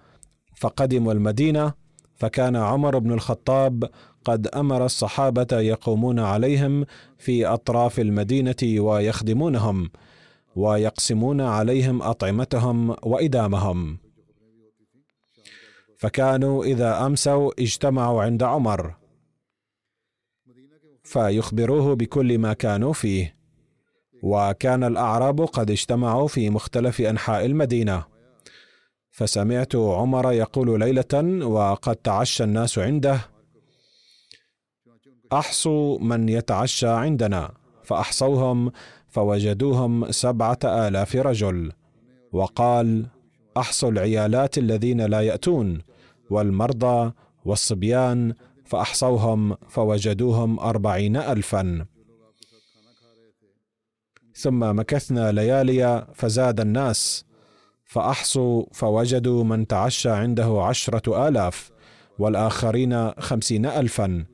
فقدموا 0.56 1.14
المدينة 1.14 1.74
فكان 2.16 2.56
عمر 2.56 2.98
بن 3.00 3.12
الخطاب 3.12 3.90
قد 4.26 4.48
أمر 4.48 4.86
الصحابة 4.86 5.60
يقومون 5.60 6.20
عليهم 6.20 6.86
في 7.18 7.46
أطراف 7.46 8.00
المدينة 8.00 8.82
ويخدمونهم 8.82 9.90
ويقسمون 10.56 11.42
عليهم 11.42 12.02
أطعمتهم 12.02 12.90
وإدامهم. 13.04 13.98
فكانوا 15.98 16.64
إذا 16.64 17.06
أمسوا 17.06 17.52
اجتمعوا 17.60 18.24
عند 18.24 18.44
عمر 18.44 18.96
فيخبروه 21.04 21.96
بكل 21.96 22.38
ما 22.38 22.54
كانوا 22.54 22.94
فيه. 22.94 23.36
وكان 24.24 24.84
الأعراب 24.84 25.42
قد 25.42 25.72
اجتمعوا 25.72 26.28
في 26.28 26.50
مختلف 26.50 27.02
أنحاء 27.02 27.46
المدينة. 27.46 28.06
فسمعت 29.12 29.76
عمر 29.76 30.32
يقول 30.32 30.80
ليلة 30.80 31.46
وقد 31.46 31.96
تعشى 31.96 32.44
الناس 32.44 32.80
عنده 32.80 33.31
أحصوا 35.34 36.00
من 36.00 36.30
يتعشى 36.30 36.88
عندنا 36.88 37.52
فأحصوهم 37.84 38.72
فوجدوهم 39.08 40.12
سبعة 40.12 40.60
آلاف 40.64 41.16
رجل. 41.16 41.72
وقال 42.32 43.06
أحصوا 43.58 43.92
العيالات 43.92 44.58
الذين 44.58 45.02
لا 45.02 45.22
يأتون 45.22 45.82
والمرضى 46.30 47.12
والصبيان 47.46 48.34
فأحصوهم 48.66 49.58
فوجدوهم 49.70 50.60
أربعين 50.60 51.18
ألفا. 51.18 51.86
ثم 54.36 54.80
مكثنا 54.80 55.32
ليالي 55.32 56.08
فزاد 56.14 56.60
الناس 56.60 57.26
فأحصوا 57.86 58.66
فوجدوا 58.72 59.44
من 59.44 59.68
تعشى 59.68 60.10
عنده 60.10 60.62
عشرة 60.64 61.28
آلاف 61.28 61.72
والآخرين 62.20 63.12
خمسين 63.12 63.66
ألفا. 63.66 64.26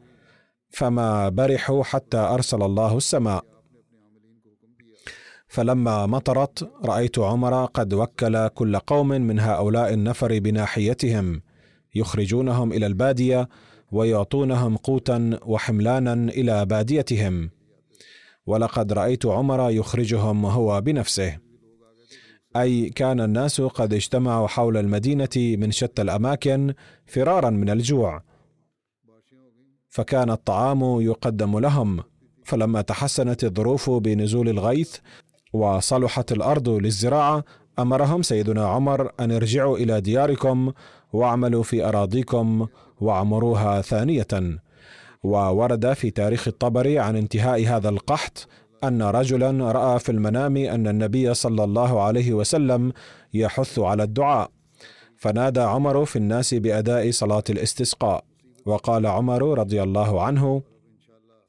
فما 0.78 1.30
برحوا 1.30 1.84
حتى 1.84 2.18
أرسل 2.18 2.64
الله 2.64 2.98
السماء. 2.98 3.46
فلما 5.48 6.06
مطرت 6.06 6.72
رأيت 6.86 7.20
عمر 7.20 7.66
قد 7.66 7.94
وكل 7.94 8.48
كل 8.48 8.80
قوم 8.80 9.08
من 9.08 9.40
هؤلاء 9.40 9.94
النفر 9.94 10.40
بناحيتهم 10.40 11.42
يخرجونهم 11.96 12.74
إلى 12.74 12.86
البادية 12.86 13.50
ويعطونهم 13.92 14.78
قوتا 14.78 15.40
وحملانا 15.46 16.14
إلى 16.14 16.66
باديتهم. 16.66 17.50
ولقد 18.46 18.94
رأيت 18.94 19.26
عمر 19.26 19.70
يخرجهم 19.70 20.46
هو 20.46 20.82
بنفسه. 20.82 21.38
أي 22.56 22.90
كان 22.90 23.22
الناس 23.22 23.62
قد 23.62 23.94
اجتمعوا 23.94 24.48
حول 24.48 24.78
المدينة 24.78 25.36
من 25.38 25.72
شتى 25.72 26.02
الأماكن 26.02 26.74
فرارا 27.06 27.50
من 27.50 27.70
الجوع 27.70 28.22
فكان 29.90 30.30
الطعام 30.30 31.02
يقدم 31.02 31.60
لهم 31.60 32.04
فلما 32.44 32.82
تحسنت 32.82 33.44
الظروف 33.44 33.90
بنزول 33.90 34.50
الغيث 34.50 34.96
وصلحت 35.54 36.32
الأرض 36.32 36.70
للزراعة 36.70 37.44
أمرهم 37.80 38.22
سيدنا 38.22 38.68
عمر 38.68 39.12
أن 39.20 39.32
ارجعوا 39.32 39.78
إلى 39.78 40.02
دياركم 40.02 40.72
واعملوا 41.14 41.64
في 41.64 41.86
أراضيكم 41.86 42.68
واعمروها 43.00 43.82
ثانية. 43.82 44.28
وورد 45.24 45.94
في 45.94 46.12
تاريخ 46.12 46.48
الطبري 46.48 47.00
عن 47.00 47.16
انتهاء 47.16 47.68
هذا 47.68 47.90
القحط 47.90 48.48
أن 48.84 49.02
رجلا 49.02 49.72
رأى 49.72 50.00
في 50.00 50.12
المنام 50.12 50.58
أن 50.58 50.88
النبي 50.88 51.34
صلى 51.34 51.64
الله 51.64 52.02
عليه 52.02 52.34
وسلم 52.34 52.94
يحث 53.34 53.80
على 53.80 54.04
الدعاء. 54.04 54.52
فنادى 55.18 55.60
عمر 55.60 56.06
في 56.06 56.16
الناس 56.16 56.54
بأداء 56.54 57.12
صلاة 57.12 57.44
الاستسقاء. 57.50 58.24
وقال 58.68 59.06
عمر 59.06 59.58
رضي 59.60 59.84
الله 59.84 60.22
عنه 60.22 60.62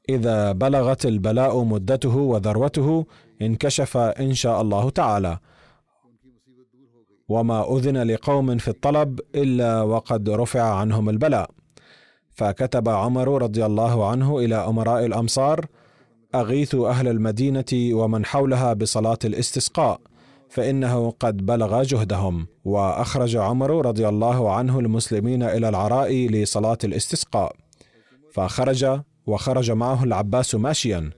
إذا 0.09 0.53
بلغت 0.53 1.07
البلاء 1.07 1.65
مدته 1.65 2.17
وذروته 2.17 3.07
انكشف 3.43 3.97
إن 3.97 4.35
شاء 4.35 4.63
الله 4.63 4.91
تعالى. 4.91 5.39
وما 7.29 7.77
أذن 7.77 8.03
لقوم 8.03 8.59
في 8.59 8.69
الطلب 8.69 9.21
إلا 9.35 9.83
وقد 9.83 10.31
رفع 10.31 10.63
عنهم 10.63 11.09
البلاء. 11.09 11.51
فكتب 12.31 12.89
عمر 12.89 13.43
رضي 13.43 13.67
الله 13.67 14.09
عنه 14.11 14.39
إلى 14.39 14.55
أمراء 14.55 15.07
الأمصار 15.07 15.67
اغيثوا 16.35 16.89
أهل 16.89 17.09
المدينة 17.09 17.65
ومن 17.93 18.25
حولها 18.25 18.73
بصلاة 18.73 19.19
الاستسقاء. 19.25 20.01
فإنه 20.51 21.11
قد 21.11 21.47
بلغ 21.47 21.83
جهدهم. 21.83 22.47
وأخرج 22.65 23.37
عمر 23.37 23.87
رضي 23.87 24.09
الله 24.09 24.53
عنه 24.53 24.79
المسلمين 24.79 25.43
إلى 25.43 25.69
العراء 25.69 26.13
لصلاة 26.13 26.79
الاستسقاء. 26.85 27.57
فخرج 28.33 29.01
وخرج 29.27 29.71
معه 29.71 30.05
العباس 30.05 30.55
ماشيا. 30.55 31.11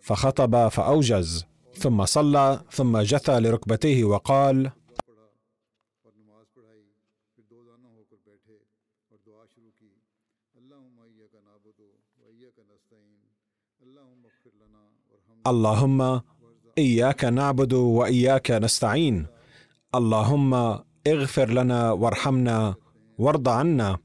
فخطب 0.00 0.68
فأوجز. 0.68 1.44
ثم 1.74 2.04
صلى 2.04 2.60
ثم 2.70 2.98
جثى 2.98 3.40
لركبتيه 3.40 4.04
وقال 4.04 4.70
اللهم 15.46 16.20
إياك 16.78 17.24
نعبد 17.24 17.72
وإياك 17.72 18.50
نستعين. 18.50 19.26
اللهم 19.94 20.54
اغفر 21.06 21.50
لنا 21.50 21.92
وارحمنا 21.92 22.74
وارض 23.18 23.48
عنا. 23.48 23.98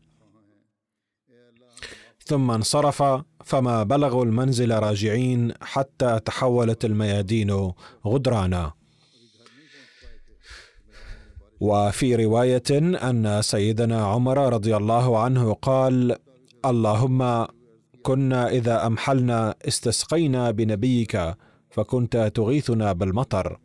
ثم 2.25 2.51
انصرف 2.51 3.03
فما 3.45 3.83
بلغوا 3.83 4.25
المنزل 4.25 4.71
راجعين 4.79 5.53
حتى 5.61 6.19
تحولت 6.25 6.85
الميادين 6.85 7.71
غدرانا. 8.05 8.73
وفي 11.59 12.15
رواية 12.15 12.71
أن 13.09 13.41
سيدنا 13.41 14.05
عمر 14.05 14.53
رضي 14.53 14.75
الله 14.77 15.19
عنه 15.19 15.53
قال 15.53 16.15
اللهم 16.65 17.47
كنا 18.03 18.49
إذا 18.49 18.87
أمحلنا 18.87 19.55
استسقينا 19.67 20.51
بنبيك 20.51 21.35
فكنت 21.69 22.31
تغيثنا 22.35 22.93
بالمطر. 22.93 23.59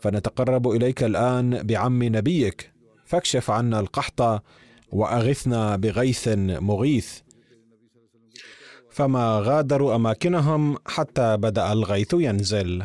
فنتقرب 0.00 0.70
إليك 0.70 1.04
الآن 1.04 1.62
بعم 1.62 2.02
نبيك. 2.02 2.72
فاكشف 3.04 3.50
عنا 3.50 3.80
القحط 3.80 4.42
وأغثنا 4.92 5.76
بغيث 5.76 6.28
مغيث. 6.38 7.18
فما 8.90 9.40
غادروا 9.44 9.94
أماكنهم 9.94 10.76
حتى 10.86 11.36
بدأ 11.36 11.72
الغيث 11.72 12.14
ينزل. 12.14 12.84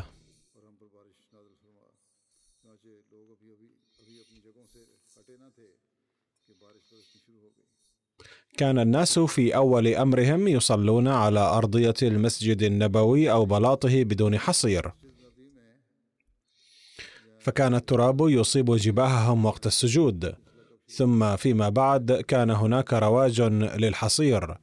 كان 8.57 8.79
الناس 8.79 9.19
في 9.19 9.55
أول 9.55 9.87
أمرهم 9.87 10.47
يصلون 10.47 11.07
على 11.07 11.39
أرضية 11.39 11.93
المسجد 12.01 12.63
النبوي 12.63 13.31
أو 13.31 13.45
بلاطه 13.45 14.03
بدون 14.03 14.37
حصير. 14.37 14.91
فكان 17.39 17.75
التراب 17.75 18.21
يصيب 18.21 18.75
جباههم 18.75 19.45
وقت 19.45 19.67
السجود. 19.67 20.35
ثم 20.87 21.35
فيما 21.35 21.69
بعد 21.69 22.11
كان 22.11 22.49
هناك 22.49 22.93
رواج 22.93 23.41
للحصير. 23.41 24.57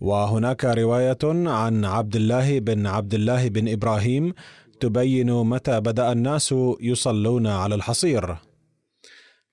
وهناك 0.00 0.64
رواية 0.64 1.18
عن 1.24 1.84
عبد 1.84 2.16
الله 2.16 2.58
بن 2.58 2.86
عبد 2.86 3.14
الله 3.14 3.48
بن 3.48 3.68
إبراهيم 3.68 4.34
تبين 4.80 5.32
متى 5.32 5.80
بدأ 5.80 6.12
الناس 6.12 6.54
يصلون 6.80 7.46
على 7.46 7.74
الحصير. 7.74 8.36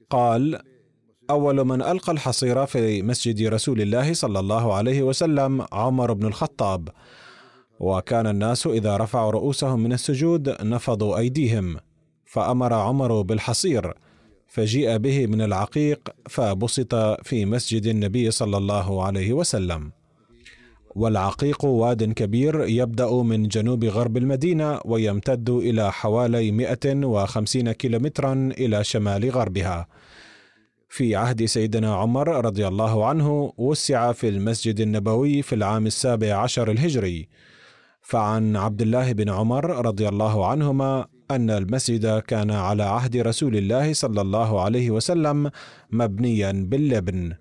قال 0.09 0.74
أول 1.29 1.65
من 1.65 1.81
ألقى 1.81 2.11
الحصير 2.11 2.65
في 2.65 3.01
مسجد 3.01 3.47
رسول 3.47 3.81
الله 3.81 4.13
صلى 4.13 4.39
الله 4.39 4.73
عليه 4.73 5.03
وسلم 5.03 5.65
عمر 5.71 6.13
بن 6.13 6.25
الخطاب. 6.25 6.89
وكان 7.79 8.27
الناس 8.27 8.67
إذا 8.67 8.97
رفعوا 8.97 9.31
رؤوسهم 9.31 9.79
من 9.79 9.93
السجود 9.93 10.49
نفضوا 10.61 11.17
أيديهم 11.17 11.77
فأمر 12.25 12.73
عمر 12.73 13.21
بالحصير 13.21 13.93
فجيء 14.47 14.97
به 14.97 15.27
من 15.27 15.41
العقيق 15.41 15.99
فبسط 16.29 16.95
في 17.23 17.45
مسجد 17.45 17.85
النبي 17.85 18.31
صلى 18.31 18.57
الله 18.57 19.03
عليه 19.03 19.33
وسلم. 19.33 19.91
والعقيق 20.95 21.65
واد 21.65 22.13
كبير 22.13 22.67
يبدأ 22.67 23.11
من 23.11 23.47
جنوب 23.47 23.85
غرب 23.85 24.17
المدينة 24.17 24.79
ويمتد 24.85 25.49
إلى 25.49 25.91
حوالي 25.91 26.51
150 26.51 27.71
كيلومترا 27.71 28.49
إلى 28.57 28.83
شمال 28.83 29.29
غربها. 29.29 29.87
في 30.95 31.15
عهد 31.15 31.45
سيدنا 31.45 31.95
عمر 31.95 32.45
رضي 32.45 32.67
الله 32.67 33.05
عنه 33.05 33.53
وسع 33.57 34.11
في 34.11 34.29
المسجد 34.29 34.79
النبوي 34.79 35.41
في 35.41 35.55
العام 35.55 35.85
السابع 35.85 36.35
عشر 36.35 36.71
الهجري. 36.71 37.27
فعن 38.01 38.55
عبد 38.55 38.81
الله 38.81 39.11
بن 39.11 39.29
عمر 39.29 39.85
رضي 39.85 40.07
الله 40.07 40.47
عنهما 40.47 41.05
أن 41.31 41.49
المسجد 41.49 42.19
كان 42.19 42.51
على 42.51 42.83
عهد 42.83 43.17
رسول 43.17 43.57
الله 43.57 43.93
صلى 43.93 44.21
الله 44.21 44.61
عليه 44.61 44.91
وسلم 44.91 45.51
مبنيا 45.91 46.51
باللبن. 46.51 47.33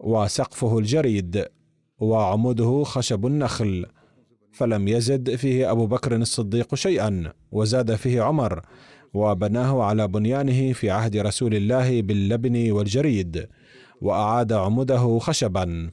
وسقفه 0.00 0.78
الجريد 0.78 1.44
وعموده 1.98 2.82
خشب 2.84 3.26
النخل. 3.26 3.86
فلم 4.52 4.88
يزد 4.88 5.34
فيه 5.34 5.70
أبو 5.70 5.86
بكر 5.86 6.16
الصديق 6.16 6.74
شيئا 6.74 7.32
وزاد 7.52 7.94
فيه 7.94 8.22
عمر. 8.22 8.62
وبناه 9.14 9.82
على 9.82 10.08
بنيانه 10.08 10.72
في 10.72 10.90
عهد 10.90 11.16
رسول 11.16 11.54
الله 11.54 12.02
باللبن 12.02 12.70
والجريد 12.70 13.48
وأعاد 14.00 14.52
عموده 14.52 15.18
خشبا. 15.18 15.90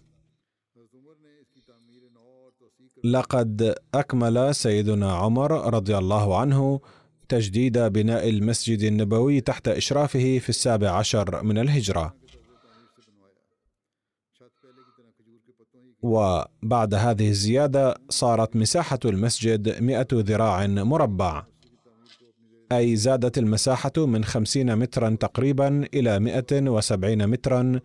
لقد 3.03 3.75
أكمل 3.93 4.55
سيدنا 4.55 5.13
عمر 5.13 5.73
رضي 5.73 5.97
الله 5.97 6.37
عنه 6.37 6.79
تجديد 7.29 7.77
بناء 7.77 8.29
المسجد 8.29 8.81
النبوي 8.81 9.41
تحت 9.41 9.67
إشرافه 9.67 10.39
في 10.39 10.49
السابع 10.49 10.91
عشر 10.91 11.43
من 11.43 11.57
الهجرة. 11.57 12.15
وبعد 16.01 16.93
هذه 16.93 17.29
الزيادة 17.29 17.95
صارت 18.09 18.55
مساحة 18.55 18.99
المسجد 19.05 19.81
مئة 19.81 20.07
ذراع 20.13 20.67
مربع. 20.67 21.52
أي 22.77 22.95
زادت 22.95 23.37
المساحة 23.37 23.91
من 23.97 24.23
خمسين 24.23 24.75
مترا 24.75 25.17
تقريبا 25.19 25.87
إلى 25.93 26.19
مئة 26.19 26.69
وسبعين 26.69 27.27
مترا 27.27 27.79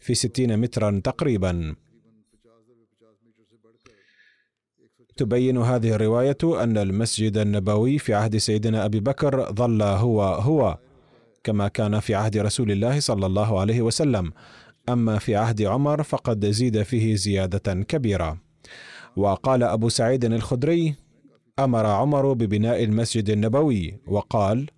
في 0.00 0.14
ستين 0.14 0.56
مترا 0.56 1.00
تقريبا. 1.04 1.74
تبين 5.16 5.58
هذه 5.58 5.94
الرواية 5.94 6.38
أن 6.44 6.78
المسجد 6.78 7.36
النبوي 7.36 7.98
في 7.98 8.14
عهد 8.14 8.36
سيدنا 8.36 8.84
أبي 8.84 9.00
بكر 9.00 9.52
ظل 9.52 9.82
هو 9.82 10.22
هو 10.22 10.78
كما 11.44 11.68
كان 11.68 12.00
في 12.00 12.14
عهد 12.14 12.36
رسول 12.36 12.70
الله 12.70 13.00
صلى 13.00 13.26
الله 13.26 13.60
عليه 13.60 13.82
وسلم. 13.82 14.32
أما 14.88 15.18
في 15.18 15.36
عهد 15.36 15.62
عمر 15.62 16.02
فقد 16.02 16.46
زيد 16.46 16.82
فيه 16.82 17.14
زيادة 17.14 17.82
كبيرة. 17.82 18.38
وقال 19.16 19.62
أبو 19.62 19.88
سعيد 19.88 20.24
الخدري 20.24 20.94
أمر 21.58 21.86
عمر 21.86 22.32
ببناء 22.32 22.84
المسجد 22.84 23.30
النبوي 23.30 24.00
وقال 24.06 24.70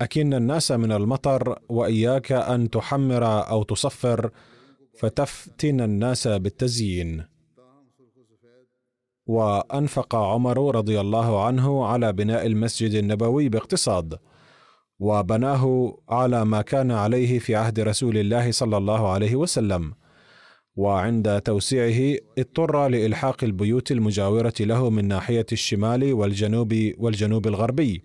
أكن 0.00 0.34
الناس 0.34 0.72
من 0.72 0.92
المطر 0.92 1.58
وإياك 1.68 2.32
أن 2.32 2.70
تحمر 2.70 3.48
أو 3.48 3.62
تصفر 3.62 4.30
فتفتن 4.98 5.80
الناس 5.80 6.28
بالتزيين. 6.28 7.24
وأنفق 9.26 10.14
عمر 10.14 10.76
رضي 10.76 11.00
الله 11.00 11.44
عنه 11.44 11.86
على 11.86 12.12
بناء 12.12 12.46
المسجد 12.46 12.94
النبوي 12.94 13.48
باقتصاد 13.48 14.18
وبناه 14.98 15.94
على 16.08 16.44
ما 16.44 16.62
كان 16.62 16.90
عليه 16.90 17.38
في 17.38 17.56
عهد 17.56 17.80
رسول 17.80 18.18
الله 18.18 18.50
صلى 18.50 18.76
الله 18.76 19.08
عليه 19.08 19.36
وسلم. 19.36 19.94
وعند 20.76 21.40
توسيعه 21.40 22.18
اضطر 22.38 22.88
لإلحاق 22.88 23.44
البيوت 23.44 23.90
المجاورة 23.92 24.54
له 24.60 24.90
من 24.90 25.08
ناحية 25.08 25.46
الشمال 25.52 26.12
والجنوب 26.12 26.92
والجنوب 26.98 27.46
الغربي. 27.46 28.02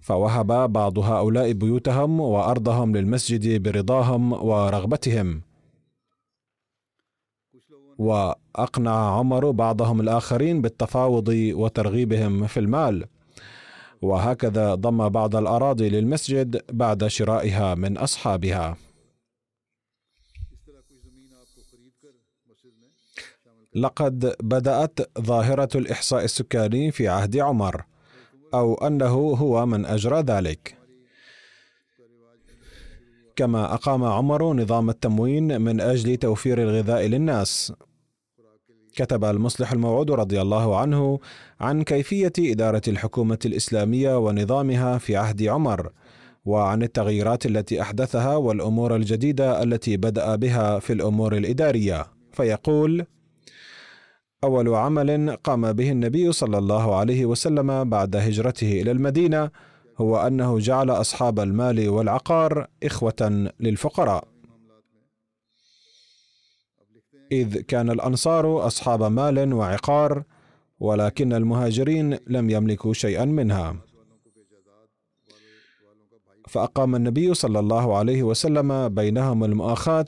فوهب 0.00 0.72
بعض 0.72 0.98
هؤلاء 0.98 1.52
بيوتهم 1.52 2.20
وأرضهم 2.20 2.96
للمسجد 2.96 3.62
برضاهم 3.62 4.32
ورغبتهم. 4.32 5.42
وأقنع 7.98 9.18
عمر 9.18 9.50
بعضهم 9.50 10.00
الآخرين 10.00 10.62
بالتفاوض 10.62 11.28
وترغيبهم 11.28 12.46
في 12.46 12.60
المال. 12.60 13.04
وهكذا 14.02 14.74
ضم 14.74 15.08
بعض 15.08 15.36
الأراضي 15.36 15.88
للمسجد 15.88 16.62
بعد 16.72 17.06
شرائها 17.06 17.74
من 17.74 17.98
أصحابها. 17.98 18.76
لقد 23.74 24.34
بدأت 24.42 25.20
ظاهرة 25.20 25.68
الإحصاء 25.74 26.24
السكاني 26.24 26.90
في 26.90 27.08
عهد 27.08 27.36
عمر 27.36 27.84
أو 28.54 28.74
أنه 28.74 29.14
هو 29.14 29.66
من 29.66 29.86
أجرى 29.86 30.20
ذلك. 30.20 30.76
كما 33.36 33.74
أقام 33.74 34.04
عمر 34.04 34.52
نظام 34.52 34.90
التموين 34.90 35.60
من 35.60 35.80
أجل 35.80 36.16
توفير 36.16 36.62
الغذاء 36.62 37.06
للناس. 37.06 37.72
كتب 38.96 39.24
المصلح 39.24 39.72
الموعود 39.72 40.10
رضي 40.10 40.40
الله 40.40 40.78
عنه 40.78 41.18
عن 41.60 41.82
كيفية 41.82 42.32
إدارة 42.38 42.82
الحكومة 42.88 43.38
الإسلامية 43.44 44.18
ونظامها 44.18 44.98
في 44.98 45.16
عهد 45.16 45.42
عمر 45.42 45.90
وعن 46.44 46.82
التغييرات 46.82 47.46
التي 47.46 47.82
أحدثها 47.82 48.36
والأمور 48.36 48.96
الجديدة 48.96 49.62
التي 49.62 49.96
بدأ 49.96 50.36
بها 50.36 50.78
في 50.78 50.92
الأمور 50.92 51.36
الإدارية. 51.36 52.06
فيقول 52.32 53.06
أول 54.44 54.74
عمل 54.74 55.36
قام 55.36 55.72
به 55.72 55.90
النبي 55.90 56.32
صلى 56.32 56.58
الله 56.58 56.94
عليه 56.96 57.26
وسلم 57.26 57.90
بعد 57.90 58.16
هجرته 58.16 58.80
إلى 58.82 58.90
المدينة 58.90 59.50
هو 59.98 60.16
أنه 60.16 60.58
جعل 60.58 60.90
أصحاب 60.90 61.40
المال 61.40 61.88
والعقار 61.88 62.66
إخوة 62.82 63.50
للفقراء. 63.60 64.24
إذ 67.32 67.60
كان 67.60 67.90
الأنصار 67.90 68.66
أصحاب 68.66 69.02
مال 69.02 69.54
وعقار 69.54 70.22
ولكن 70.80 71.32
المهاجرين 71.32 72.18
لم 72.26 72.50
يملكوا 72.50 72.92
شيئا 72.92 73.24
منها. 73.24 73.76
فأقام 76.48 76.94
النبي 76.94 77.34
صلى 77.34 77.58
الله 77.58 77.96
عليه 77.96 78.22
وسلم 78.22 78.88
بينهم 78.88 79.44
المؤاخاة 79.44 80.06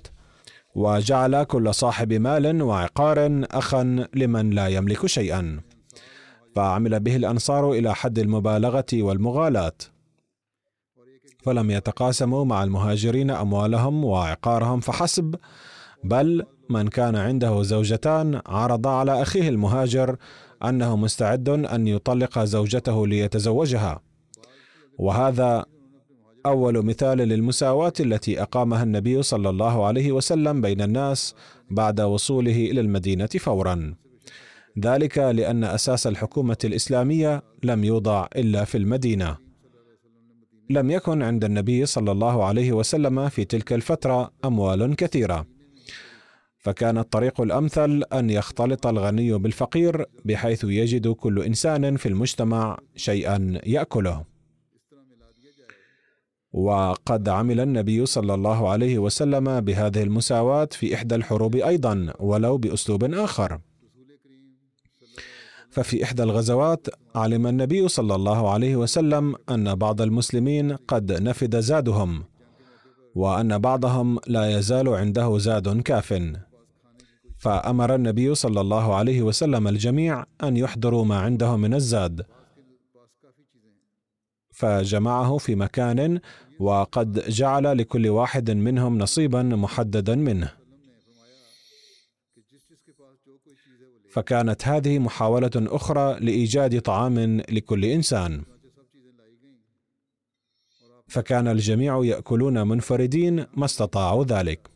وجعل 0.76 1.42
كل 1.42 1.74
صاحب 1.74 2.12
مال 2.12 2.62
وعقار 2.62 3.44
أخا 3.50 4.06
لمن 4.14 4.50
لا 4.50 4.66
يملك 4.66 5.06
شيئا. 5.06 5.60
فعمل 6.56 7.00
به 7.00 7.16
الأنصار 7.16 7.72
إلى 7.72 7.94
حد 7.94 8.18
المبالغة 8.18 8.86
والمغالاة. 8.92 9.72
فلم 11.44 11.70
يتقاسموا 11.70 12.44
مع 12.44 12.64
المهاجرين 12.64 13.30
أموالهم 13.30 14.04
وعقارهم 14.04 14.80
فحسب 14.80 15.36
بل 16.04 16.46
من 16.70 16.88
كان 16.88 17.16
عنده 17.16 17.62
زوجتان 17.62 18.40
عرض 18.46 18.86
على 18.86 19.22
أخيه 19.22 19.48
المهاجر 19.48 20.16
أنه 20.64 20.96
مستعد 20.96 21.48
أن 21.48 21.86
يطلق 21.86 22.38
زوجته 22.38 23.06
ليتزوجها. 23.06 24.00
وهذا 24.98 25.64
أول 26.46 26.84
مثال 26.84 27.18
للمساواة 27.18 27.92
التي 28.00 28.42
أقامها 28.42 28.82
النبي 28.82 29.22
صلى 29.22 29.48
الله 29.50 29.86
عليه 29.86 30.12
وسلم 30.12 30.60
بين 30.60 30.80
الناس 30.82 31.34
بعد 31.70 32.00
وصوله 32.00 32.56
إلى 32.70 32.80
المدينة 32.80 33.26
فورا. 33.26 33.94
ذلك 34.78 35.18
لأن 35.18 35.64
أساس 35.64 36.06
الحكومة 36.06 36.56
الإسلامية 36.64 37.42
لم 37.62 37.84
يوضع 37.84 38.26
إلا 38.36 38.64
في 38.64 38.78
المدينة. 38.78 39.36
لم 40.70 40.90
يكن 40.90 41.22
عند 41.22 41.44
النبي 41.44 41.86
صلى 41.86 42.12
الله 42.12 42.44
عليه 42.44 42.72
وسلم 42.72 43.28
في 43.28 43.44
تلك 43.44 43.72
الفترة 43.72 44.32
أموال 44.44 44.96
كثيرة. 44.96 45.46
فكان 46.58 46.98
الطريق 46.98 47.40
الأمثل 47.40 48.02
أن 48.12 48.30
يختلط 48.30 48.86
الغني 48.86 49.38
بالفقير 49.38 50.04
بحيث 50.24 50.64
يجد 50.64 51.08
كل 51.08 51.42
إنسان 51.42 51.96
في 51.96 52.08
المجتمع 52.08 52.78
شيئا 52.96 53.60
يأكله 53.66 54.35
وقد 56.56 57.28
عمل 57.28 57.60
النبي 57.60 58.06
صلى 58.06 58.34
الله 58.34 58.68
عليه 58.68 58.98
وسلم 58.98 59.60
بهذه 59.60 60.02
المساواة 60.02 60.68
في 60.72 60.94
إحدى 60.94 61.14
الحروب 61.14 61.56
أيضا 61.56 62.12
ولو 62.18 62.58
بأسلوب 62.58 63.04
آخر. 63.04 63.60
ففي 65.70 66.04
إحدى 66.04 66.22
الغزوات 66.22 66.86
علم 67.14 67.46
النبي 67.46 67.88
صلى 67.88 68.14
الله 68.14 68.50
عليه 68.50 68.76
وسلم 68.76 69.34
أن 69.50 69.74
بعض 69.74 70.02
المسلمين 70.02 70.72
قد 70.72 71.12
نفد 71.12 71.60
زادهم، 71.60 72.24
وأن 73.14 73.58
بعضهم 73.58 74.18
لا 74.26 74.58
يزال 74.58 74.88
عنده 74.88 75.38
زاد 75.38 75.80
كاف. 75.82 76.22
فأمر 77.38 77.94
النبي 77.94 78.34
صلى 78.34 78.60
الله 78.60 78.94
عليه 78.94 79.22
وسلم 79.22 79.68
الجميع 79.68 80.24
أن 80.42 80.56
يحضروا 80.56 81.04
ما 81.04 81.18
عنده 81.18 81.56
من 81.56 81.74
الزاد. 81.74 82.26
فجمعه 84.56 85.36
في 85.38 85.54
مكان 85.54 86.20
وقد 86.60 87.28
جعل 87.28 87.78
لكل 87.78 88.08
واحد 88.08 88.50
منهم 88.50 88.98
نصيبا 88.98 89.42
محددا 89.42 90.14
منه. 90.14 90.52
فكانت 94.10 94.68
هذه 94.68 94.98
محاولة 94.98 95.50
أخرى 95.56 96.20
لإيجاد 96.20 96.80
طعام 96.80 97.40
لكل 97.50 97.84
إنسان. 97.84 98.42
فكان 101.08 101.48
الجميع 101.48 102.04
يأكلون 102.04 102.68
منفردين 102.68 103.46
ما 103.54 103.64
استطاعوا 103.64 104.24
ذلك. 104.24 104.70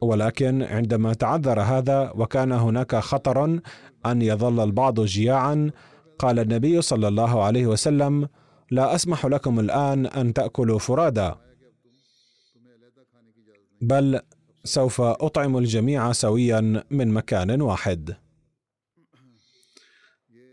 ولكن 0.00 0.62
عندما 0.62 1.14
تعذر 1.14 1.60
هذا 1.60 2.12
وكان 2.14 2.52
هناك 2.52 2.96
خطر 2.96 3.60
أن 4.06 4.22
يظل 4.22 4.64
البعض 4.64 5.00
جياعا 5.00 5.70
قال 6.18 6.38
النبي 6.38 6.82
صلى 6.82 7.08
الله 7.08 7.44
عليه 7.44 7.66
وسلم 7.66 8.28
لا 8.70 8.94
أسمح 8.94 9.26
لكم 9.26 9.60
الآن 9.60 10.06
أن 10.06 10.32
تأكلوا 10.32 10.78
فرادا. 10.78 11.36
بل 13.80 14.20
سوف 14.64 15.00
أطعم 15.00 15.58
الجميع 15.58 16.12
سويا 16.12 16.84
من 16.90 17.08
مكان 17.08 17.62
واحد. 17.62 18.16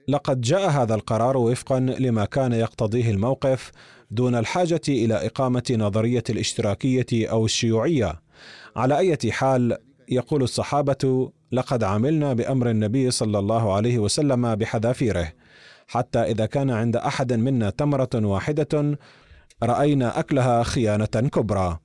لقد 0.07 0.41
جاء 0.41 0.69
هذا 0.69 0.95
القرار 0.95 1.37
وفقا 1.37 1.79
لما 1.79 2.25
كان 2.25 2.53
يقتضيه 2.53 3.11
الموقف 3.11 3.71
دون 4.11 4.35
الحاجة 4.35 4.81
إلى 4.89 5.25
إقامة 5.25 5.75
نظرية 5.77 6.23
الاشتراكية 6.29 7.05
أو 7.13 7.45
الشيوعية. 7.45 8.21
على 8.75 8.97
أي 8.97 9.31
حال 9.31 9.77
يقول 10.09 10.43
الصحابة 10.43 11.31
لقد 11.51 11.83
عملنا 11.83 12.33
بأمر 12.33 12.69
النبي 12.69 13.11
صلى 13.11 13.39
الله 13.39 13.73
عليه 13.73 13.99
وسلم 13.99 14.55
بحذافيره 14.55 15.33
حتى 15.93 16.19
إذا 16.19 16.45
كان 16.45 16.69
عند 16.69 16.95
أحد 16.95 17.33
منا 17.33 17.69
تمرة 17.69 18.09
واحدة 18.15 18.97
رأينا 19.63 20.19
أكلها 20.19 20.63
خيانة 20.63 21.05
كبرى. 21.05 21.79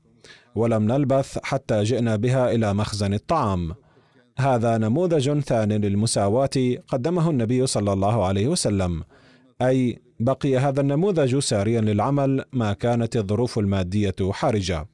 ولم 0.54 0.92
نلبث 0.92 1.38
حتى 1.42 1.82
جئنا 1.82 2.16
بها 2.16 2.52
إلى 2.52 2.74
مخزن 2.74 3.14
الطعام. 3.14 3.74
هذا 4.38 4.78
نموذج 4.78 5.40
ثاني 5.40 5.78
للمساواة 5.78 6.76
قدمه 6.88 7.30
النبي 7.30 7.66
صلى 7.66 7.92
الله 7.92 8.26
عليه 8.26 8.48
وسلم. 8.48 9.02
أي 9.62 9.98
بقي 10.20 10.56
هذا 10.58 10.80
النموذج 10.80 11.38
ساريا 11.38 11.80
للعمل 11.80 12.44
ما 12.52 12.72
كانت 12.72 13.16
الظروف 13.16 13.58
المادية 13.58 14.16
حرجة. 14.20 14.86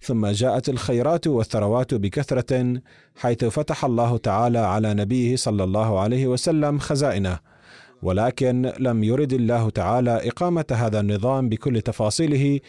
ثم 0.00 0.26
جاءت 0.26 0.68
الخيرات 0.68 1.26
والثروات 1.26 1.94
بكثرة 1.94 2.80
حيث 3.16 3.44
فتح 3.44 3.84
الله 3.84 4.16
تعالى 4.16 4.58
على 4.58 4.94
نبيه 4.94 5.36
صلى 5.36 5.64
الله 5.64 6.00
عليه 6.00 6.26
وسلم 6.26 6.78
خزائنه. 6.78 7.55
ولكن 8.02 8.72
لم 8.78 9.04
يرد 9.04 9.32
الله 9.32 9.70
تعالى 9.70 10.28
إقامة 10.28 10.64
هذا 10.70 11.00
النظام 11.00 11.48
بكل 11.48 11.80
تفاصيله 11.80 12.60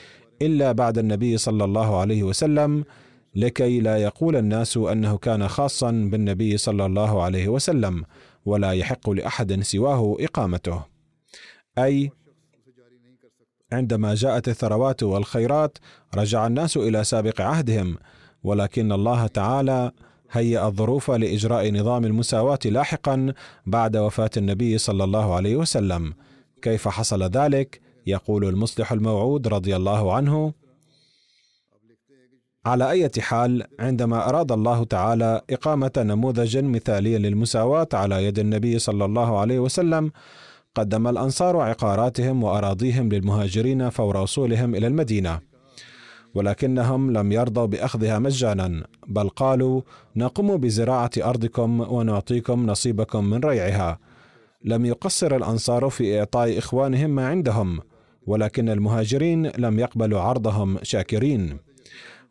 إلا 0.41 0.71
بعد 0.71 0.97
النبي 0.97 1.37
صلى 1.37 1.63
الله 1.63 1.99
عليه 1.99 2.23
وسلم 2.23 2.83
لكي 3.35 3.79
لا 3.79 3.97
يقول 3.97 4.35
الناس 4.35 4.77
أنه 4.77 5.17
كان 5.17 5.47
خاصا 5.47 5.91
بالنبي 5.91 6.57
صلى 6.57 6.85
الله 6.85 7.23
عليه 7.23 7.47
وسلم 7.47 8.03
ولا 8.45 8.71
يحق 8.71 9.09
لأحد 9.09 9.61
سواه 9.61 10.17
إقامته. 10.19 10.83
أي 11.77 12.11
عندما 13.71 14.15
جاءت 14.15 14.47
الثروات 14.47 15.03
والخيرات 15.03 15.77
رجع 16.15 16.47
الناس 16.47 16.77
إلى 16.77 17.03
سابق 17.03 17.41
عهدهم 17.41 17.97
ولكن 18.43 18.91
الله 18.91 19.27
تعالى 19.27 19.91
هيأ 20.31 20.67
الظروف 20.67 21.11
لإجراء 21.11 21.71
نظام 21.73 22.05
المساواة 22.05 22.59
لاحقا 22.65 23.33
بعد 23.65 23.97
وفاة 23.97 24.29
النبي 24.37 24.77
صلى 24.77 25.03
الله 25.03 25.35
عليه 25.35 25.55
وسلم. 25.55 26.13
كيف 26.61 26.87
حصل 26.87 27.23
ذلك؟ 27.23 27.81
يقول 28.07 28.45
المصلح 28.45 28.91
الموعود 28.91 29.47
رضي 29.47 29.75
الله 29.75 30.13
عنه: 30.13 30.53
على 32.65 32.89
أي 32.89 33.09
حال 33.19 33.63
عندما 33.79 34.29
أراد 34.29 34.51
الله 34.51 34.83
تعالى 34.83 35.41
إقامة 35.49 35.91
نموذج 35.97 36.57
مثالي 36.57 37.17
للمساواة 37.17 37.87
على 37.93 38.25
يد 38.25 38.39
النبي 38.39 38.79
صلى 38.79 39.05
الله 39.05 39.39
عليه 39.39 39.59
وسلم 39.59 40.11
قدم 40.75 41.07
الأنصار 41.07 41.57
عقاراتهم 41.57 42.43
وأراضيهم 42.43 43.09
للمهاجرين 43.09 43.89
فور 43.89 44.17
وصولهم 44.17 44.75
إلى 44.75 44.87
المدينة 44.87 45.39
ولكنهم 46.35 47.11
لم 47.11 47.31
يرضوا 47.31 47.65
بأخذها 47.65 48.19
مجانا 48.19 48.83
بل 49.07 49.29
قالوا 49.29 49.81
نقوم 50.15 50.57
بزراعة 50.57 51.11
أرضكم 51.17 51.81
ونعطيكم 51.81 52.65
نصيبكم 52.65 53.25
من 53.25 53.39
ريعها. 53.39 53.99
لم 54.63 54.85
يقصر 54.85 55.35
الأنصار 55.35 55.89
في 55.89 56.19
إعطاء 56.19 56.57
إخوانهم 56.57 57.09
ما 57.09 57.27
عندهم 57.27 57.79
ولكن 58.27 58.69
المهاجرين 58.69 59.51
لم 59.57 59.79
يقبلوا 59.79 60.19
عرضهم 60.19 60.77
شاكرين. 60.83 61.57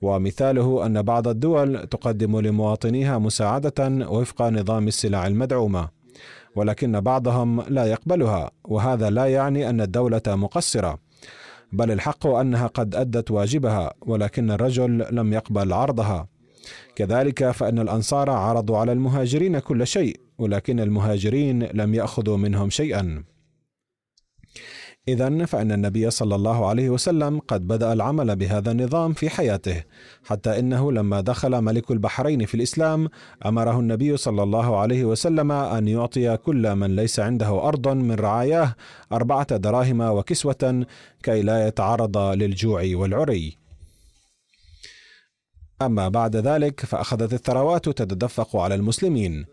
ومثاله 0.02 0.86
أن 0.86 1.02
بعض 1.02 1.28
الدول 1.28 1.86
تقدم 1.86 2.40
لمواطنيها 2.40 3.18
مساعدة 3.18 4.08
وفق 4.08 4.42
نظام 4.42 4.88
السلع 4.88 5.26
المدعومة 5.26 5.88
ولكن 6.56 7.00
بعضهم 7.00 7.60
لا 7.60 7.84
يقبلها 7.84 8.50
وهذا 8.64 9.10
لا 9.10 9.26
يعني 9.26 9.70
أن 9.70 9.80
الدولة 9.80 10.22
مقصرة. 10.26 10.98
بل 11.76 11.90
الحق 11.90 12.26
أنها 12.26 12.66
قد 12.66 12.94
أدت 12.94 13.30
واجبها 13.30 13.94
ولكن 14.00 14.50
الرجل 14.50 15.06
لم 15.10 15.32
يقبل 15.32 15.72
عرضها. 15.72 16.28
كذلك 16.96 17.50
فإن 17.50 17.78
الأنصار 17.78 18.30
عرضوا 18.30 18.78
على 18.78 18.92
المهاجرين 18.92 19.58
كل 19.58 19.86
شيء 19.86 20.20
ولكن 20.38 20.80
المهاجرين 20.80 21.62
لم 21.62 21.94
يأخذوا 21.94 22.36
منهم 22.36 22.70
شيئا. 22.70 23.24
إذا 25.08 25.44
فإن 25.44 25.72
النبي 25.72 26.10
صلى 26.10 26.34
الله 26.34 26.66
عليه 26.68 26.90
وسلم 26.90 27.38
قد 27.38 27.68
بدأ 27.68 27.92
العمل 27.92 28.36
بهذا 28.36 28.70
النظام 28.70 29.12
في 29.12 29.30
حياته، 29.30 29.82
حتى 30.24 30.58
إنه 30.58 30.92
لما 30.92 31.20
دخل 31.20 31.60
ملك 31.60 31.90
البحرين 31.90 32.46
في 32.46 32.54
الإسلام 32.54 33.08
أمره 33.46 33.80
النبي 33.80 34.16
صلى 34.16 34.42
الله 34.42 34.78
عليه 34.78 35.04
وسلم 35.04 35.52
أن 35.52 35.88
يعطي 35.88 36.36
كل 36.36 36.74
من 36.74 36.96
ليس 36.96 37.20
عنده 37.20 37.68
أرض 37.68 37.88
من 37.88 38.14
رعاياه 38.14 38.74
أربعة 39.12 39.56
دراهم 39.56 40.00
وكسوة 40.00 40.86
كي 41.22 41.42
لا 41.42 41.66
يتعرض 41.66 42.18
للجوع 42.18 42.82
والعري. 42.94 43.56
أما 45.82 46.08
بعد 46.08 46.36
ذلك 46.36 46.80
فأخذت 46.80 47.32
الثروات 47.32 47.88
تتدفق 47.88 48.56
على 48.56 48.74
المسلمين، 48.74 49.46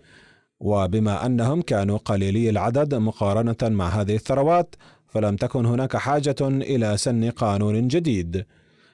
وبما 0.59 1.25
أنهم 1.25 1.61
كانوا 1.61 1.97
قليلي 1.97 2.49
العدد 2.49 2.95
مقارنة 2.95 3.57
مع 3.61 3.87
هذه 3.87 4.15
الثروات 4.15 4.75
فلم 5.13 5.35
تكن 5.35 5.65
هناك 5.65 5.97
حاجة 5.97 6.35
إلى 6.41 6.97
سن 6.97 7.29
قانون 7.29 7.87
جديد 7.87 8.45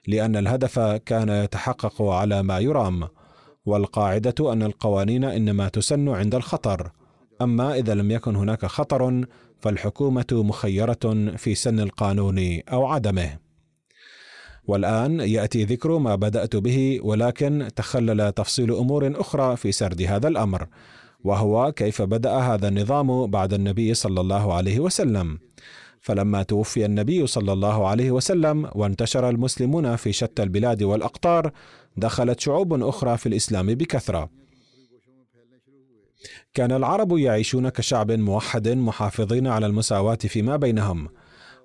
لأن 0.07 0.35
الهدف 0.35 0.79
كان 0.79 1.29
يتحقق 1.29 2.01
على 2.01 2.43
ما 2.43 2.59
يرام 2.59 3.07
والقاعدة 3.65 4.53
أن 4.53 4.63
القوانين 4.63 5.23
إنما 5.23 5.69
تسن 5.69 6.09
عند 6.09 6.35
الخطر. 6.35 6.91
أما 7.41 7.75
إذا 7.75 7.93
لم 7.93 8.11
يكن 8.11 8.35
هناك 8.35 8.65
خطر 8.65 9.25
فالحكومة 9.59 10.25
مخيرة 10.31 11.33
في 11.37 11.55
سن 11.55 11.79
القانون 11.79 12.59
أو 12.71 12.85
عدمه. 12.85 13.37
والآن 14.67 15.19
يأتي 15.19 15.63
ذكر 15.63 15.97
ما 15.97 16.15
بدأت 16.15 16.55
به 16.55 16.99
ولكن 17.03 17.67
تخلل 17.75 18.31
تفصيل 18.31 18.71
أمور 18.71 19.21
أخرى 19.21 19.57
في 19.57 19.71
سرد 19.71 20.01
هذا 20.01 20.27
الأمر 20.27 20.67
وهو 21.23 21.71
كيف 21.71 22.01
بدأ 22.01 22.31
هذا 22.31 22.67
النظام 22.67 23.27
بعد 23.27 23.53
النبي 23.53 23.93
صلى 23.93 24.21
الله 24.21 24.53
عليه 24.53 24.79
وسلم. 24.79 25.39
فلما 26.01 26.43
توفي 26.43 26.85
النبي 26.85 27.27
صلى 27.27 27.53
الله 27.53 27.87
عليه 27.87 28.11
وسلم 28.11 28.69
وانتشر 28.75 29.29
المسلمون 29.29 29.95
في 29.95 30.11
شتى 30.11 30.43
البلاد 30.43 30.83
والأقطار 30.83 31.51
دخلت 31.97 32.39
شعوب 32.39 32.83
أخرى 32.83 33.17
في 33.17 33.25
الإسلام 33.25 33.67
بكثرة. 33.67 34.29
كان 36.53 36.71
العرب 36.71 37.17
يعيشون 37.17 37.69
كشعب 37.69 38.11
موحد 38.11 38.67
محافظين 38.67 39.47
على 39.47 39.65
المساواة 39.65 40.15
فيما 40.15 40.55
بينهم 40.55 41.09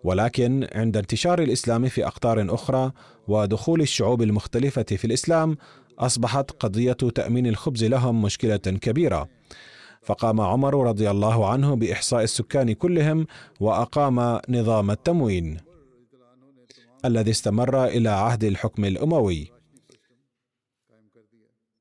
ولكن 0.04 0.68
عند 0.72 0.96
انتشار 0.96 1.42
الإسلام 1.42 1.88
في 1.88 2.06
أقطار 2.06 2.54
أخرى 2.54 2.92
ودخول 3.28 3.80
الشعوب 3.80 4.22
المختلفة 4.22 4.82
في 4.82 5.04
الإسلام 5.04 5.56
أصبحت 5.98 6.50
قضية 6.50 6.92
تأمين 6.92 7.46
الخبز 7.46 7.84
لهم 7.84 8.22
مشكلة 8.22 8.56
كبيرة. 8.56 9.28
فقام 10.04 10.40
عمر 10.40 10.86
رضي 10.86 11.10
الله 11.10 11.48
عنه 11.48 11.76
بإحصاء 11.76 12.22
السكان 12.22 12.72
كلهم 12.72 13.26
وأقام 13.60 14.40
نظام 14.48 14.90
التموين 14.90 15.56
الذي 17.04 17.30
استمر 17.30 17.84
إلى 17.84 18.08
عهد 18.08 18.44
الحكم 18.44 18.84
الأموي. 18.84 19.52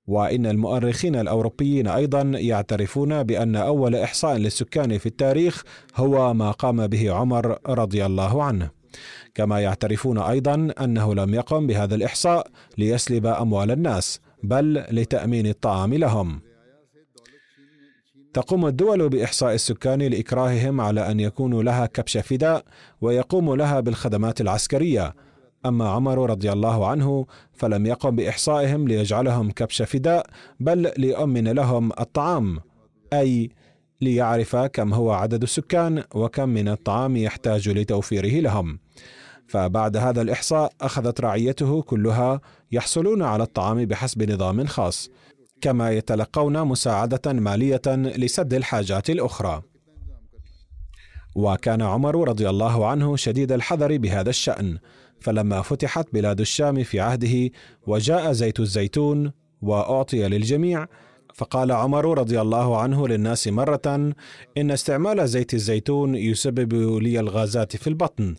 وإن 0.08 0.46
المؤرخين 0.46 1.16
الأوروبيين 1.16 1.88
أيضا 1.88 2.22
يعترفون 2.22 3.24
بأن 3.24 3.56
أول 3.56 3.96
إحصاء 3.96 4.38
للسكان 4.38 4.98
في 4.98 5.06
التاريخ 5.06 5.64
هو 5.96 6.34
ما 6.34 6.52
قام 6.52 6.88
به 6.88 7.14
عمر 7.14 7.58
رضي 7.68 8.06
الله 8.06 8.44
عنه. 8.44 8.70
كما 9.36 9.60
يعترفون 9.60 10.18
أيضا 10.18 10.74
أنه 10.82 11.16
لم 11.16 11.34
يقم 11.34 11.68
بهذا 11.68 11.96
الإحصاء 11.96 12.48
ليسلب 12.78 13.26
أموال 13.26 13.72
الناس 13.72 14.20
بل 14.44 14.84
لتأمين 14.92 15.48
الطعام 15.48 15.94
لهم. 15.94 16.42
تقوم 18.34 18.66
الدول 18.66 19.10
بإحصاء 19.10 19.54
السكان 19.54 20.02
لإكراههم 20.02 20.82
على 20.82 21.12
أن 21.12 21.20
يكونوا 21.20 21.64
لها 21.64 21.86
كبش 21.86 22.18
فداء 22.18 22.64
ويقوم 23.02 23.56
لها 23.56 23.80
بالخدمات 23.80 24.42
العسكرية. 24.42 25.16
أما 25.66 25.90
عمر 25.90 26.30
رضي 26.30 26.52
الله 26.52 26.88
عنه 26.88 27.26
فلم 27.54 27.86
يقم 27.86 28.16
بإحصائهم 28.16 28.88
ليجعلهم 28.88 29.52
كبش 29.52 29.82
فداء 29.82 30.26
بل 30.60 30.92
ليؤمن 30.98 31.48
لهم 31.48 31.92
الطعام 32.00 32.60
أي 33.14 33.50
ليعرف 34.02 34.56
كم 34.56 34.94
هو 34.94 35.12
عدد 35.12 35.44
السكان 35.44 36.04
وكم 36.16 36.50
من 36.50 36.68
الطعام 36.68 37.18
يحتاج 37.18 37.70
لتوفيره 37.70 38.40
لهم. 38.40 38.80
فبعد 39.48 39.98
هذا 39.98 40.22
الإحصاء 40.22 40.74
أخذت 40.82 41.22
رعيته 41.22 41.82
كلها 41.82 42.42
يحصلون 42.72 43.22
على 43.22 43.44
الطعام 43.44 43.86
بحسب 43.86 44.32
نظام 44.32 44.66
خاص. 44.66 45.10
كما 45.64 45.92
يتلقون 45.92 46.64
مساعدة 46.64 47.34
مالية 47.34 47.82
لسد 47.88 48.54
الحاجات 48.54 49.10
الأخرى. 49.10 49.62
وكان 51.36 51.82
عمر 51.82 52.28
رضي 52.28 52.50
الله 52.50 52.88
عنه 52.88 53.16
شديد 53.16 53.52
الحذر 53.52 53.98
بهذا 53.98 54.30
الشأن 54.30 54.78
فلما 55.20 55.62
فتحت 55.62 56.08
بلاد 56.14 56.40
الشام 56.40 56.84
في 56.84 57.00
عهده 57.00 57.52
وجاء 57.88 58.32
زيت 58.32 58.60
الزيتون 58.60 59.32
وأعطي 59.62 60.28
للجميع 60.28 60.88
فقال 61.34 61.72
عمر 61.72 62.18
رضي 62.18 62.42
الله 62.42 62.82
عنه 62.82 63.08
للناس 63.08 63.48
مرة 63.48 64.14
إن 64.58 64.72
استعمال 64.72 65.28
زيت 65.28 65.54
الزيتون 65.54 66.16
يسبب 66.16 66.74
لي 66.74 67.20
الغازات 67.20 67.76
في 67.76 67.88
البطن 67.88 68.36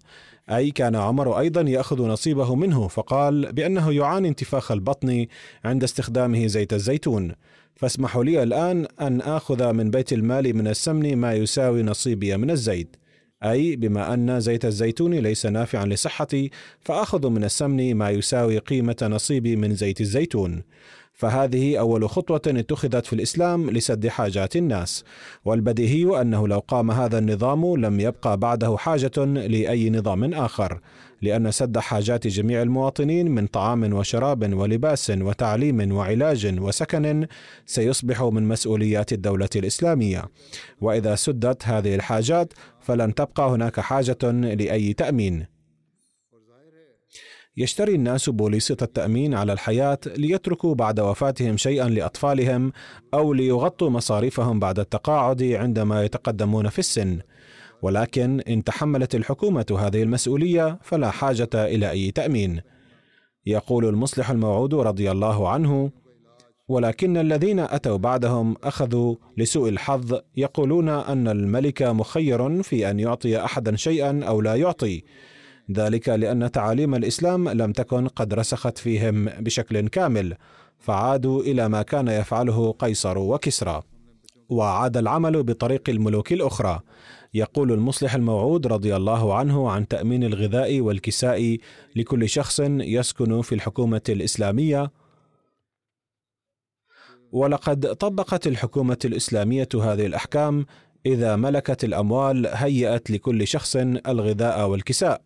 أي 0.50 0.70
كان 0.70 0.96
عمر 0.96 1.38
أيضا 1.38 1.60
يأخذ 1.60 2.02
نصيبه 2.02 2.54
منه 2.54 2.88
فقال 2.88 3.52
بأنه 3.52 3.92
يعاني 3.92 4.28
انتفاخ 4.28 4.72
البطن 4.72 5.26
عند 5.64 5.84
استخدامه 5.84 6.46
زيت 6.46 6.72
الزيتون. 6.72 7.32
فاسمحوا 7.76 8.24
لي 8.24 8.42
الآن 8.42 8.86
أن 9.00 9.20
آخذ 9.20 9.72
من 9.72 9.90
بيت 9.90 10.12
المال 10.12 10.56
من 10.56 10.68
السمن 10.68 11.16
ما 11.16 11.34
يساوي 11.34 11.82
نصيبي 11.82 12.36
من 12.36 12.50
الزيت. 12.50 12.96
أي 13.44 13.76
بما 13.76 14.14
أن 14.14 14.40
زيت 14.40 14.64
الزيتون 14.64 15.14
ليس 15.14 15.46
نافعا 15.46 15.86
لصحتي 15.86 16.50
فآخذ 16.80 17.28
من 17.28 17.44
السمن 17.44 17.94
ما 17.94 18.10
يساوي 18.10 18.58
قيمة 18.58 18.96
نصيبي 19.02 19.56
من 19.56 19.74
زيت 19.74 20.00
الزيتون. 20.00 20.62
فهذه 21.14 21.78
أول 21.78 22.08
خطوة 22.08 22.42
اتخذت 22.46 23.06
في 23.06 23.12
الإسلام 23.12 23.70
لسد 23.70 24.08
حاجات 24.08 24.56
الناس، 24.56 25.04
والبديهي 25.44 26.20
أنه 26.20 26.48
لو 26.48 26.58
قام 26.58 26.90
هذا 26.90 27.18
النظام 27.18 27.76
لم 27.76 28.00
يبقى 28.00 28.36
بعده 28.36 28.76
حاجة 28.76 29.24
لأي 29.24 29.90
نظام 29.90 30.34
آخر، 30.34 30.80
لأن 31.22 31.50
سد 31.50 31.78
حاجات 31.78 32.26
جميع 32.26 32.62
المواطنين 32.62 33.30
من 33.30 33.46
طعام 33.46 33.92
وشراب 33.92 34.54
ولباس 34.54 35.10
وتعليم 35.10 35.92
وعلاج 35.92 36.56
وسكن 36.60 37.26
سيصبح 37.66 38.22
من 38.22 38.48
مسؤوليات 38.48 39.12
الدولة 39.12 39.48
الإسلامية، 39.56 40.24
وإذا 40.80 41.14
سدت 41.14 41.62
هذه 41.64 41.94
الحاجات 41.94 42.52
فلن 42.80 43.14
تبقى 43.14 43.50
هناك 43.50 43.80
حاجة 43.80 44.30
لأي 44.32 44.92
تأمين، 44.92 45.53
يشتري 47.56 47.94
الناس 47.94 48.28
بوليصة 48.28 48.76
التأمين 48.82 49.34
على 49.34 49.52
الحياة 49.52 49.98
ليتركوا 50.06 50.74
بعد 50.74 51.00
وفاتهم 51.00 51.56
شيئا 51.56 51.88
لأطفالهم 51.88 52.72
أو 53.14 53.32
ليغطوا 53.32 53.90
مصاريفهم 53.90 54.60
بعد 54.60 54.78
التقاعد 54.78 55.42
عندما 55.42 56.04
يتقدمون 56.04 56.68
في 56.68 56.78
السن. 56.78 57.18
ولكن 57.82 58.40
إن 58.40 58.64
تحملت 58.64 59.14
الحكومة 59.14 59.66
هذه 59.78 60.02
المسؤولية 60.02 60.78
فلا 60.82 61.10
حاجة 61.10 61.48
إلى 61.54 61.90
أي 61.90 62.10
تأمين. 62.10 62.60
يقول 63.46 63.84
المصلح 63.84 64.30
الموعود 64.30 64.74
رضي 64.74 65.10
الله 65.10 65.48
عنه 65.48 65.90
ولكن 66.68 67.16
الذين 67.16 67.60
أتوا 67.60 67.96
بعدهم 67.96 68.56
أخذوا 68.64 69.16
لسوء 69.36 69.68
الحظ 69.68 70.20
يقولون 70.36 70.88
أن 70.88 71.28
الملك 71.28 71.82
مخير 71.82 72.62
في 72.62 72.90
أن 72.90 73.00
يعطي 73.00 73.44
احدا 73.44 73.76
شيئا 73.76 74.24
أو 74.24 74.40
لا 74.40 74.54
يعطي 74.54 75.02
ذلك 75.72 76.08
لأن 76.08 76.50
تعاليم 76.50 76.94
الإسلام 76.94 77.48
لم 77.48 77.72
تكن 77.72 78.08
قد 78.08 78.34
رسخت 78.34 78.78
فيهم 78.78 79.24
بشكل 79.24 79.88
كامل 79.88 80.36
فعادوا 80.78 81.42
إلى 81.42 81.68
ما 81.68 81.82
كان 81.82 82.08
يفعله 82.08 82.72
قيصر 82.72 83.18
وكسرى. 83.18 83.82
وعاد 84.48 84.96
العمل 84.96 85.42
بطريق 85.42 85.82
الملوك 85.88 86.32
الأخرى. 86.32 86.80
يقول 87.34 87.72
المصلح 87.72 88.14
الموعود 88.14 88.66
رضي 88.66 88.96
الله 88.96 89.34
عنه 89.34 89.70
عن 89.70 89.88
تأمين 89.88 90.24
الغذاء 90.24 90.80
والكساء 90.80 91.58
لكل 91.96 92.28
شخص 92.28 92.60
يسكن 92.64 93.42
في 93.42 93.54
الحكومة 93.54 94.02
الإسلامية. 94.08 94.90
ولقد 97.32 97.94
طبقت 97.94 98.46
الحكومة 98.46 98.98
الإسلامية 99.04 99.68
هذه 99.74 100.06
الأحكام 100.06 100.66
إذا 101.06 101.36
ملكت 101.36 101.84
الأموال 101.84 102.46
هيأت 102.46 103.10
لكل 103.10 103.46
شخص 103.46 103.76
الغذاء 104.06 104.68
والكساء. 104.68 105.22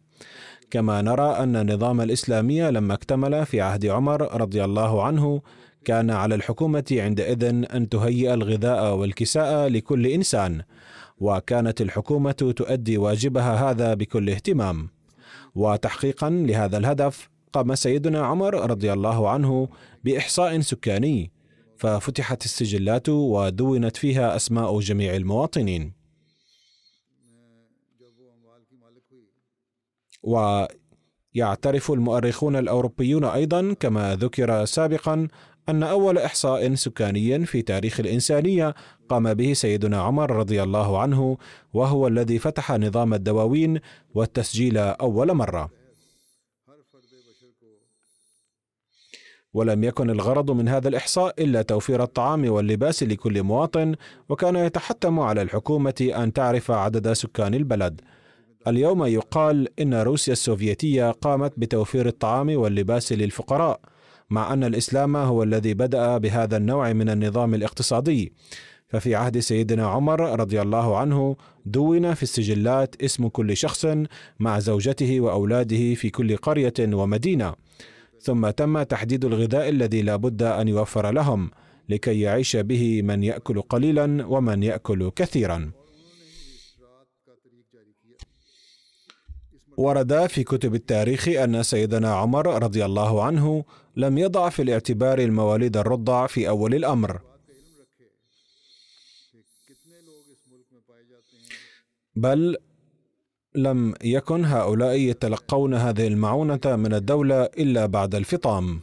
كما 0.70 1.02
نرى 1.02 1.30
أن 1.30 1.56
النظام 1.56 2.00
الإسلامي 2.00 2.70
لما 2.70 2.94
اكتمل 2.94 3.46
في 3.46 3.60
عهد 3.60 3.86
عمر 3.86 4.40
رضي 4.40 4.64
الله 4.64 5.02
عنه 5.02 5.42
كان 5.84 6.10
على 6.10 6.34
الحكومة 6.34 6.84
عندئذ 6.92 7.44
أن 7.74 7.88
تهيئ 7.88 8.34
الغذاء 8.34 8.94
والكساء 8.96 9.68
لكل 9.68 10.06
إنسان 10.06 10.62
وكانت 11.18 11.80
الحكومة 11.80 12.32
تؤدي 12.32 12.98
واجبها 12.98 13.70
هذا 13.70 13.94
بكل 13.94 14.30
اهتمام. 14.30 14.88
وتحقيقا 15.54 16.30
لهذا 16.30 16.78
الهدف 16.78 17.28
قام 17.52 17.74
سيدنا 17.74 18.26
عمر 18.26 18.70
رضي 18.70 18.92
الله 18.92 19.30
عنه 19.30 19.68
بإحصاء 20.04 20.60
سكاني 20.60 21.32
ففتحت 21.76 22.44
السجلات 22.44 23.08
ودونت 23.08 23.96
فيها 23.96 24.36
أسماء 24.36 24.80
جميع 24.80 25.16
المواطنين. 25.16 25.97
ويعترف 30.22 31.90
المؤرخون 31.90 32.56
الأوروبيون 32.56 33.24
أيضا 33.24 33.72
كما 33.80 34.16
ذكر 34.16 34.64
سابقا 34.64 35.28
أن 35.68 35.82
أول 35.82 36.18
إحصاء 36.18 36.74
سكاني 36.74 37.46
في 37.46 37.62
تاريخ 37.62 38.00
الإنسانية 38.00 38.74
قام 39.08 39.34
به 39.34 39.52
سيدنا 39.52 40.00
عمر 40.02 40.30
رضي 40.30 40.62
الله 40.62 40.98
عنه 41.00 41.38
وهو 41.72 42.06
الذي 42.06 42.38
فتح 42.38 42.72
نظام 42.72 43.14
الدواوين 43.14 43.80
والتسجيل 44.14 44.78
أول 44.78 45.34
مرة. 45.34 45.70
ولم 49.54 49.84
يكن 49.84 50.10
الغرض 50.10 50.50
من 50.50 50.68
هذا 50.68 50.88
الإحصاء 50.88 51.42
إلا 51.44 51.62
توفير 51.62 52.02
الطعام 52.02 52.50
واللباس 52.50 53.02
لكل 53.02 53.42
مواطن 53.42 53.94
وكان 54.28 54.56
يتحتم 54.56 55.20
على 55.20 55.42
الحكومة 55.42 56.10
أن 56.16 56.32
تعرف 56.32 56.70
عدد 56.70 57.12
سكان 57.12 57.54
البلد. 57.54 58.00
اليوم 58.66 59.04
يقال 59.04 59.68
إن 59.80 59.94
روسيا 59.94 60.32
السوفيتية 60.32 61.10
قامت 61.10 61.52
بتوفير 61.56 62.06
الطعام 62.06 62.56
واللباس 62.56 63.12
للفقراء 63.12 63.80
مع 64.30 64.52
أن 64.52 64.64
الإسلام 64.64 65.16
هو 65.16 65.42
الذي 65.42 65.74
بدأ 65.74 66.18
بهذا 66.18 66.56
النوع 66.56 66.92
من 66.92 67.10
النظام 67.10 67.54
الاقتصادي. 67.54 68.32
ففي 68.88 69.14
عهد 69.14 69.38
سيدنا 69.38 69.86
عمر 69.86 70.40
رضي 70.40 70.62
الله 70.62 70.96
عنه 70.96 71.36
دون 71.66 72.14
في 72.14 72.22
السجلات 72.22 73.02
اسم 73.02 73.28
كل 73.28 73.56
شخص 73.56 73.86
مع 74.40 74.58
زوجته 74.58 75.20
وأولاده 75.20 75.94
في 75.94 76.10
كل 76.10 76.36
قرية 76.36 76.74
ومدينة. 76.80 77.54
ثم 78.20 78.50
تم 78.50 78.82
تحديد 78.82 79.24
الغذاء 79.24 79.68
الذي 79.68 80.02
لا 80.02 80.16
بد 80.16 80.42
أن 80.42 80.68
يوفر 80.68 81.10
لهم 81.10 81.50
لكي 81.88 82.20
يعيش 82.20 82.56
به 82.56 83.02
من 83.02 83.22
يأكل 83.22 83.60
قليلا 83.62 84.26
ومن 84.26 84.62
يأكل 84.62 85.10
كثيرا. 85.16 85.77
ورد 89.78 90.26
في 90.26 90.44
كتب 90.44 90.74
التاريخ 90.74 91.28
أن 91.28 91.62
سيدنا 91.62 92.14
عمر 92.14 92.62
رضي 92.62 92.84
الله 92.84 93.24
عنه 93.24 93.64
لم 93.96 94.18
يضع 94.18 94.48
في 94.48 94.62
الاعتبار 94.62 95.18
المواليد 95.18 95.76
الرضع 95.76 96.26
في 96.26 96.48
أول 96.48 96.74
الأمر 96.74 97.20
بل 102.16 102.56
لم 103.54 103.94
يكن 104.04 104.44
هؤلاء 104.44 104.94
يتلقون 104.94 105.74
هذه 105.74 106.06
المعونة 106.06 106.60
من 106.66 106.94
الدولة 106.94 107.42
إلا 107.44 107.86
بعد 107.86 108.14
الفطام. 108.14 108.80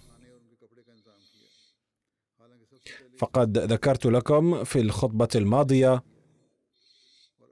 فقد 3.18 3.58
ذكرت 3.58 4.06
لكم 4.06 4.64
في 4.64 4.80
الخطبة 4.80 5.28
الماضية 5.36 6.04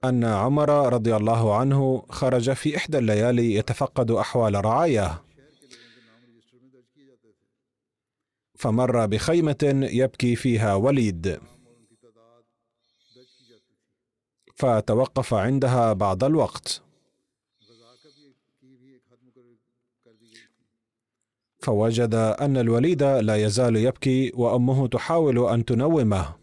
أن 0.03 0.23
عمر 0.23 0.93
رضي 0.93 1.15
الله 1.15 1.55
عنه 1.55 2.05
خرج 2.09 2.53
في 2.53 2.77
إحدى 2.77 2.97
الليالي 2.97 3.55
يتفقد 3.55 4.11
أحوال 4.11 4.65
رعاياه. 4.65 5.23
فمر 8.55 9.05
بخيمة 9.05 9.87
يبكي 9.91 10.35
فيها 10.35 10.75
وليد. 10.75 11.39
فتوقف 14.55 15.33
عندها 15.33 15.93
بعض 15.93 16.23
الوقت 16.23 16.81
فوجد 21.59 22.15
أن 22.15 22.57
الوليد 22.57 23.03
لا 23.03 23.35
يزال 23.35 23.75
يبكي 23.75 24.31
وأمه 24.35 24.87
تحاول 24.87 25.47
أن 25.49 25.65
تنومه 25.65 26.42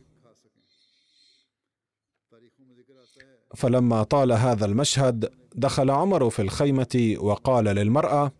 فلما 3.56 4.02
طال 4.02 4.32
هذا 4.32 4.66
المشهد 4.66 5.32
دخل 5.54 5.90
عمر 5.90 6.30
في 6.30 6.42
الخيمة 6.42 7.16
وقال 7.18 7.64
للمرأة 7.64 8.32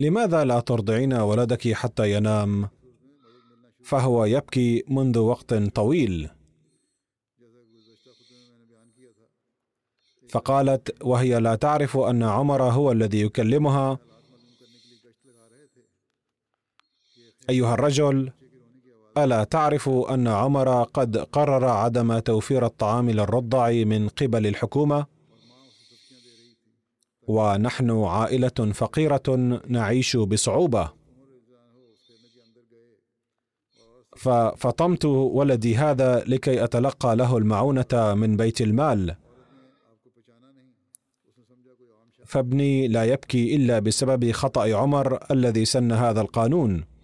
لماذا 0.00 0.44
لا 0.44 0.60
ترضعين 0.60 1.12
ولدك 1.12 1.72
حتى 1.72 2.12
ينام؟ 2.12 2.68
فهو 3.82 4.24
يبكي 4.24 4.84
منذ 4.88 5.18
وقت 5.18 5.54
طويل. 5.54 6.30
فقالت 10.28 11.02
وهي 11.02 11.40
لا 11.40 11.54
تعرف 11.54 11.96
أن 11.96 12.22
عمر 12.22 12.62
هو 12.62 12.92
الذي 12.92 13.20
يكلمها. 13.20 13.98
أيها 17.50 17.74
الرجل 17.74 18.32
ألا 19.18 19.44
تعرف 19.44 19.88
أن 19.88 20.28
عمر 20.28 20.82
قد 20.82 21.16
قرر 21.16 21.64
عدم 21.64 22.18
توفير 22.18 22.66
الطعام 22.66 23.10
للرضع 23.10 23.70
من 23.70 24.08
قبل 24.08 24.46
الحكومة؟ 24.46 25.06
ونحن 27.28 27.90
عائلة 27.90 28.72
فقيرة 28.74 29.60
نعيش 29.68 30.16
بصعوبة. 30.16 30.92
ففطمت 34.16 35.04
ولدي 35.04 35.76
هذا 35.76 36.24
لكي 36.26 36.64
أتلقى 36.64 37.16
له 37.16 37.36
المعونة 37.36 38.14
من 38.14 38.36
بيت 38.36 38.60
المال. 38.60 39.16
فابني 42.24 42.88
لا 42.88 43.04
يبكي 43.04 43.56
إلا 43.56 43.78
بسبب 43.78 44.32
خطأ 44.32 44.74
عمر 44.74 45.18
الذي 45.30 45.64
سن 45.64 45.92
هذا 45.92 46.20
القانون. 46.20 46.95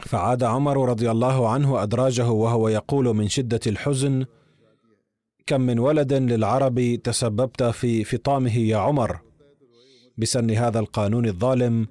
فعاد 0.00 0.42
عمر 0.42 0.88
رضي 0.88 1.10
الله 1.10 1.48
عنه 1.48 1.82
أدراجه 1.82 2.30
وهو 2.30 2.68
يقول 2.68 3.16
من 3.16 3.28
شدة 3.28 3.60
الحزن 3.66 4.24
كم 5.46 5.60
من 5.60 5.78
ولد 5.78 6.12
للعرب 6.12 7.00
تسببت 7.04 7.62
في 7.62 8.04
فطامه 8.04 8.58
يا 8.58 8.76
عمر 8.76 9.20
بسن 10.18 10.50
هذا 10.50 10.78
القانون 10.78 11.26
الظالم 11.26 11.86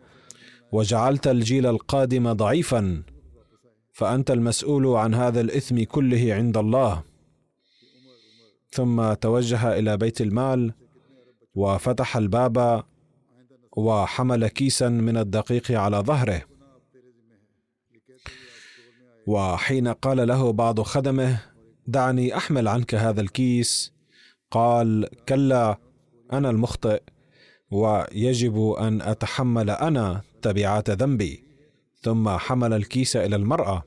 وجعلت 0.71 1.27
الجيل 1.27 1.65
القادم 1.65 2.33
ضعيفا 2.33 3.03
فأنت 3.91 4.31
المسؤول 4.31 4.87
عن 4.87 5.13
هذا 5.13 5.41
الإثم 5.41 5.83
كله 5.83 6.33
عند 6.33 6.57
الله. 6.57 7.03
ثم 8.71 9.13
توجه 9.13 9.79
إلى 9.79 9.97
بيت 9.97 10.21
المال 10.21 10.73
وفتح 11.55 12.17
الباب 12.17 12.83
وحمل 13.77 14.47
كيسا 14.47 14.89
من 14.89 15.17
الدقيق 15.17 15.71
على 15.71 15.97
ظهره. 15.97 16.56
وحين 19.27 19.87
قال 19.87 20.27
له 20.27 20.51
بعض 20.51 20.81
خدمه 20.81 21.39
دعني 21.87 22.37
أحمل 22.37 22.67
عنك 22.67 22.95
هذا 22.95 23.21
الكيس. 23.21 23.93
قال 24.51 25.09
كلا 25.29 25.79
أنا 26.33 26.49
المخطئ 26.49 27.01
ويجب 27.71 28.69
أن 28.79 29.01
أتحمل 29.01 29.69
أنا 29.69 30.21
تبعات 30.41 30.89
ذنبي. 30.89 31.43
ثم 32.01 32.29
حمل 32.29 32.73
الكيس 32.73 33.15
إلى 33.15 33.35
المرأة. 33.35 33.83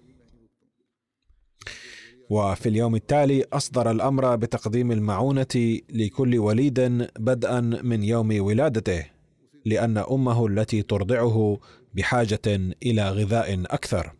وفي 2.30 2.68
اليوم 2.68 2.94
التالي 2.94 3.44
أصدر 3.52 3.90
الأمر 3.90 4.36
بتقديم 4.36 4.92
المعونة 4.92 5.80
لكل 5.90 6.38
وليد 6.38 6.80
بدءا 7.18 7.60
من 7.60 8.02
يوم 8.02 8.40
ولادته 8.40 9.06
لأن 9.64 9.98
أمه 9.98 10.46
التي 10.46 10.82
ترضعه 10.82 11.58
بحاجة 11.94 12.40
إلى 12.82 13.10
غذاء 13.10 13.62
أكثر. 13.66 14.19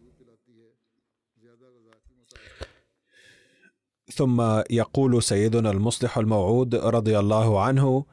ثم 4.15 4.43
يقول 4.71 5.23
سيدنا 5.23 5.71
المصلح 5.71 6.19
الموعود 6.19 6.75
رضي 6.75 7.19
الله 7.19 7.63
عنه 7.63 8.05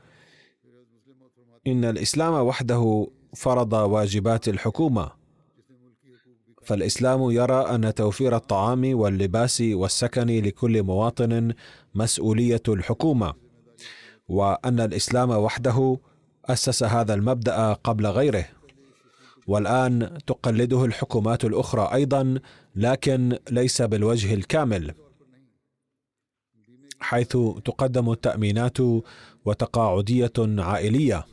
إن 1.67 1.85
الإسلام 1.85 2.33
وحده 2.33 3.07
فرض 3.35 3.73
واجبات 3.73 4.47
الحكومة 4.47 5.11
فالإسلام 6.63 7.31
يرى 7.31 7.75
أن 7.75 7.93
توفير 7.93 8.35
الطعام 8.35 8.99
واللباس 8.99 9.61
والسكن 9.61 10.27
لكل 10.27 10.83
مواطن 10.83 11.53
مسؤولية 11.95 12.61
الحكومة 12.67 13.33
وأن 14.27 14.79
الإسلام 14.79 15.29
وحده 15.29 15.99
أسس 16.45 16.83
هذا 16.83 17.13
المبدأ 17.13 17.73
قبل 17.73 18.07
غيره. 18.07 18.45
والآن 19.47 20.17
تقلده 20.27 20.85
الحكومات 20.85 21.45
الأخرى 21.45 21.89
أيضا 21.93 22.39
لكن 22.75 23.37
ليس 23.51 23.81
بالوجه 23.81 24.33
الكامل. 24.33 24.93
حيث 26.99 27.37
تقدم 27.65 28.11
التأمينات 28.11 28.77
وتقاعدية 29.45 30.33
عائلية. 30.39 31.25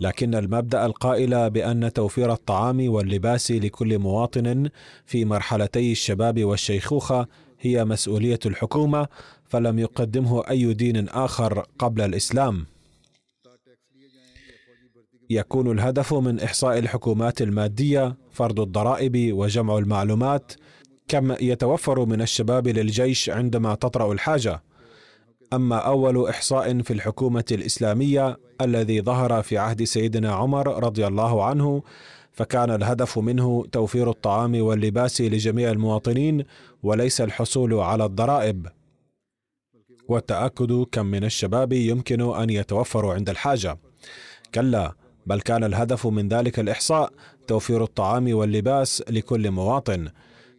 لكن 0.00 0.34
المبدأ 0.34 0.86
القائل 0.86 1.50
بأن 1.50 1.92
توفير 1.92 2.32
الطعام 2.32 2.88
واللباس 2.88 3.50
لكل 3.50 3.98
مواطن 3.98 4.68
في 5.06 5.24
مرحلتي 5.24 5.92
الشباب 5.92 6.44
والشيخوخة 6.44 7.26
هي 7.60 7.84
مسؤولية 7.84 8.38
الحكومة 8.46 9.08
فلم 9.44 9.78
يقدمه 9.78 10.50
أي 10.50 10.74
دين 10.74 11.08
آخر 11.08 11.66
قبل 11.78 12.00
الإسلام. 12.00 12.66
يكون 15.30 15.70
الهدف 15.70 16.14
من 16.14 16.40
إحصاء 16.40 16.78
الحكومات 16.78 17.42
المادية 17.42 18.16
فرض 18.30 18.60
الضرائب 18.60 19.32
وجمع 19.32 19.78
المعلومات 19.78 20.52
كم 21.08 21.32
يتوفر 21.40 22.04
من 22.04 22.22
الشباب 22.22 22.68
للجيش 22.68 23.30
عندما 23.30 23.74
تطرأ 23.74 24.12
الحاجة. 24.12 24.62
أما 25.52 25.76
أول 25.76 26.28
إحصاء 26.28 26.82
في 26.82 26.92
الحكومة 26.92 27.44
الإسلامية 27.52 28.36
الذي 28.60 29.00
ظهر 29.00 29.42
في 29.42 29.58
عهد 29.58 29.84
سيدنا 29.84 30.32
عمر 30.34 30.84
رضي 30.84 31.06
الله 31.06 31.44
عنه 31.44 31.82
فكان 32.32 32.70
الهدف 32.70 33.18
منه 33.18 33.64
توفير 33.72 34.10
الطعام 34.10 34.62
واللباس 34.62 35.20
لجميع 35.20 35.70
المواطنين 35.70 36.44
وليس 36.82 37.20
الحصول 37.20 37.74
على 37.74 38.04
الضرائب. 38.04 38.66
والتأكد 40.08 40.86
كم 40.92 41.06
من 41.06 41.24
الشباب 41.24 41.72
يمكن 41.72 42.34
أن 42.34 42.50
يتوفروا 42.50 43.14
عند 43.14 43.30
الحاجة. 43.30 43.78
كلا 44.54 44.94
بل 45.26 45.40
كان 45.40 45.64
الهدف 45.64 46.06
من 46.06 46.28
ذلك 46.28 46.58
الإحصاء 46.58 47.10
توفير 47.46 47.82
الطعام 47.82 48.34
واللباس 48.34 49.02
لكل 49.10 49.50
مواطن. 49.50 50.08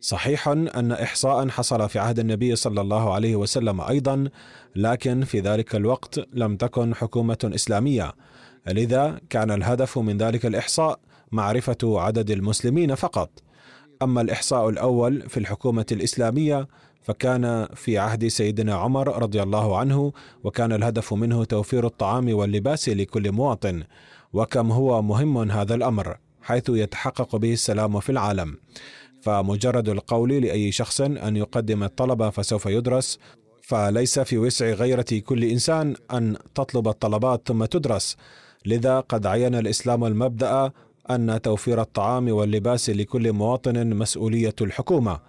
صحيح 0.01 0.47
أن 0.47 0.91
إحصاء 0.91 1.49
حصل 1.49 1.89
في 1.89 1.99
عهد 1.99 2.19
النبي 2.19 2.55
صلى 2.55 2.81
الله 2.81 3.13
عليه 3.13 3.35
وسلم 3.35 3.81
أيضا 3.81 4.29
لكن 4.75 5.23
في 5.23 5.39
ذلك 5.39 5.75
الوقت 5.75 6.19
لم 6.33 6.57
تكن 6.57 6.95
حكومة 6.95 7.37
إسلامية. 7.43 8.13
لذا 8.67 9.19
كان 9.29 9.51
الهدف 9.51 9.97
من 9.97 10.17
ذلك 10.17 10.45
الإحصاء 10.45 10.99
معرفة 11.31 11.77
عدد 11.83 12.31
المسلمين 12.31 12.95
فقط. 12.95 13.29
أما 14.01 14.21
الإحصاء 14.21 14.69
الأول 14.69 15.29
في 15.29 15.37
الحكومة 15.37 15.85
الإسلامية 15.91 16.67
فكان 17.01 17.67
في 17.75 17.97
عهد 17.97 18.27
سيدنا 18.27 18.75
عمر 18.75 19.21
رضي 19.21 19.43
الله 19.43 19.77
عنه 19.77 20.13
وكان 20.43 20.73
الهدف 20.73 21.13
منه 21.13 21.43
توفير 21.43 21.85
الطعام 21.85 22.33
واللباس 22.33 22.89
لكل 22.89 23.31
مواطن. 23.31 23.83
وكم 24.33 24.71
هو 24.71 25.01
مهم 25.01 25.51
هذا 25.51 25.75
الأمر 25.75 26.17
حيث 26.41 26.69
يتحقق 26.69 27.35
به 27.35 27.53
السلام 27.53 27.99
في 27.99 28.11
العالم. 28.11 28.57
فمجرد 29.25 29.89
القول 29.89 30.29
لأي 30.29 30.71
شخص 30.71 31.01
أن 31.01 31.37
يقدم 31.37 31.83
الطلب 31.83 32.29
فسوف 32.29 32.65
يدرس 32.65 33.19
فليس 33.61 34.19
في 34.19 34.37
وسع 34.37 34.65
غيرة 34.65 35.21
كل 35.25 35.43
إنسان 35.43 35.95
أن 36.13 36.37
تطلب 36.55 36.87
الطلبات 36.87 37.41
ثم 37.47 37.65
تدرس. 37.65 38.17
لذا 38.65 38.99
قد 38.99 39.25
عين 39.25 39.55
الإسلام 39.55 40.05
المبدأ 40.05 40.71
أن 41.09 41.41
توفير 41.41 41.81
الطعام 41.81 42.31
واللباس 42.31 42.89
لكل 42.89 43.33
مواطن 43.33 43.95
مسؤولية 43.95 44.55
الحكومة 44.61 45.19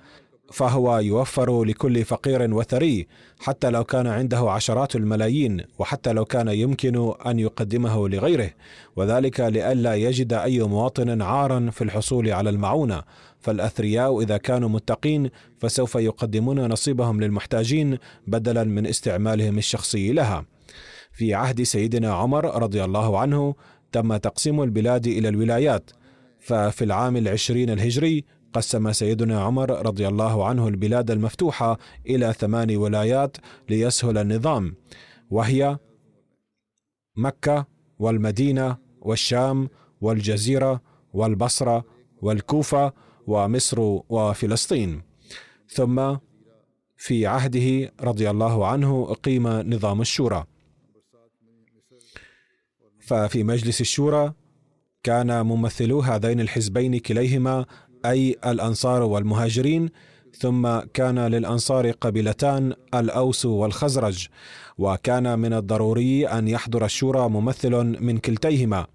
فهو 0.52 0.98
يوفر 0.98 1.64
لكل 1.64 2.04
فقير 2.04 2.54
وثري 2.54 3.06
حتى 3.40 3.70
لو 3.70 3.84
كان 3.84 4.06
عنده 4.06 4.50
عشرات 4.50 4.96
الملايين 4.96 5.64
وحتى 5.78 6.12
لو 6.12 6.24
كان 6.24 6.48
يمكن 6.48 7.12
أن 7.26 7.38
يقدمه 7.38 8.08
لغيره 8.08 8.50
وذلك 8.96 9.40
لئلا 9.40 9.94
يجد 9.94 10.32
أي 10.32 10.62
مواطن 10.62 11.22
عارا 11.22 11.70
في 11.70 11.84
الحصول 11.84 12.30
على 12.30 12.50
المعونة. 12.50 13.02
فالأثرياء 13.46 14.20
إذا 14.20 14.36
كانوا 14.36 14.68
متقين 14.68 15.30
فسوف 15.58 15.94
يقدمون 15.94 16.66
نصيبهم 16.66 17.20
للمحتاجين 17.20 17.98
بدلا 18.26 18.64
من 18.64 18.86
استعمالهم 18.86 19.58
الشخصي 19.58 20.12
لها. 20.12 20.44
في 21.12 21.34
عهد 21.34 21.62
سيدنا 21.62 22.14
عمر 22.14 22.62
رضي 22.62 22.84
الله 22.84 23.18
عنه 23.18 23.54
تم 23.92 24.16
تقسيم 24.16 24.62
البلاد 24.62 25.06
إلى 25.06 25.28
الولايات 25.28 25.90
ففي 26.40 26.84
العام 26.84 27.16
العشرين 27.16 27.70
الهجري 27.70 28.24
قسم 28.52 28.92
سيدنا 28.92 29.40
عمر 29.42 29.86
رضي 29.86 30.08
الله 30.08 30.46
عنه 30.46 30.68
البلاد 30.68 31.10
المفتوحة 31.10 31.78
إلى 32.06 32.32
ثمان 32.32 32.76
ولايات 32.76 33.36
ليسهل 33.68 34.18
النظام 34.18 34.74
وهي 35.30 35.78
مكة 37.16 37.66
والمدينة 37.98 38.76
والشام 39.00 39.68
والجزيرة 40.00 40.80
والبصرة 41.12 41.84
والكوفة 42.22 42.92
ومصر 43.26 43.80
وفلسطين. 44.08 45.02
ثم 45.68 46.16
في 46.96 47.26
عهده 47.26 47.92
رضي 48.00 48.30
الله 48.30 48.66
عنه 48.66 49.06
أقيم 49.10 49.48
نظام 49.48 50.00
الشورى. 50.00 50.44
ففي 53.00 53.44
مجلس 53.44 53.80
الشورى 53.80 54.32
كان 55.02 55.46
ممثلو 55.46 56.00
هذين 56.00 56.40
الحزبين 56.40 56.98
كليهما 56.98 57.66
أي 58.04 58.36
الأنصار 58.46 59.02
والمهاجرين 59.02 59.90
ثم 60.38 60.78
كان 60.78 61.18
للأنصار 61.18 61.90
قبيلتان 61.90 62.74
الأوس 62.94 63.46
والخزرج. 63.46 64.28
وكان 64.78 65.38
من 65.38 65.52
الضروري 65.52 66.26
أن 66.26 66.48
يحضر 66.48 66.84
الشورى 66.84 67.28
ممثل 67.28 68.02
من 68.02 68.18
كلتيهما. 68.18 68.86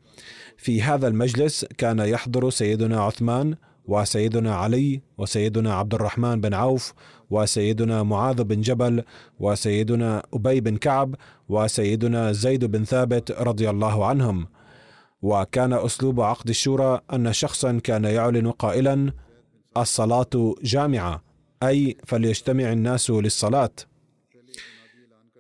في 0.57 0.82
هذا 0.82 1.07
المجلس 1.07 1.65
كان 1.65 1.99
يحضر 1.99 2.49
سيدنا 2.49 3.01
عثمان 3.01 3.55
وسيدنا 3.92 4.56
علي 4.56 5.02
وسيدنا 5.18 5.74
عبد 5.80 5.94
الرحمن 5.94 6.42
بن 6.42 6.54
عوف 6.54 6.94
وسيدنا 7.30 8.04
معاذ 8.04 8.44
بن 8.44 8.62
جبل 8.62 9.04
وسيدنا 9.39 10.24
أبي 10.34 10.62
بن 10.62 10.78
كعب 10.78 11.16
وسيدنا 11.50 12.32
زيد 12.32 12.66
بن 12.66 12.84
ثابت 12.84 13.32
رضي 13.32 13.70
الله 13.70 14.06
عنهم. 14.06 14.48
وكان 15.22 15.74
أسلوب 15.74 16.22
عقد 16.22 16.50
الشورى 16.50 17.02
أن 17.14 17.34
شخصا 17.34 17.80
كان 17.84 18.04
يعلن 18.04 18.52
قائلا 18.52 19.14
الصلاة 19.78 20.56
جامعة 20.64 21.24
أي 21.64 21.98
فليجتمع 22.08 22.72
الناس 22.72 23.10
للصلاة 23.10 23.76